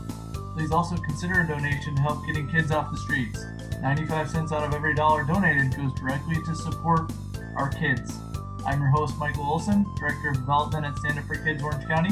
Please 0.54 0.74
also 0.74 0.98
consider 0.98 1.40
a 1.40 1.48
donation 1.48 1.96
to 1.96 2.02
help 2.02 2.26
getting 2.28 2.50
kids 2.50 2.72
off 2.72 2.92
the 2.92 2.98
streets. 2.98 3.46
95 3.82 4.30
cents 4.30 4.52
out 4.52 4.64
of 4.64 4.74
every 4.74 4.94
dollar 4.94 5.24
donated 5.24 5.74
goes 5.78 5.94
directly 5.94 6.36
to 6.46 6.54
support 6.54 7.14
our 7.56 7.70
kids. 7.70 8.14
I'm 8.66 8.82
your 8.82 8.90
host, 8.90 9.18
Michael 9.18 9.46
Olson, 9.46 9.86
Director 9.98 10.30
of 10.30 10.36
Development 10.36 10.86
at 10.86 10.98
Stand 10.98 11.18
Up 11.18 11.26
for 11.26 11.36
Kids 11.36 11.64
Orange 11.64 11.88
County. 11.88 12.12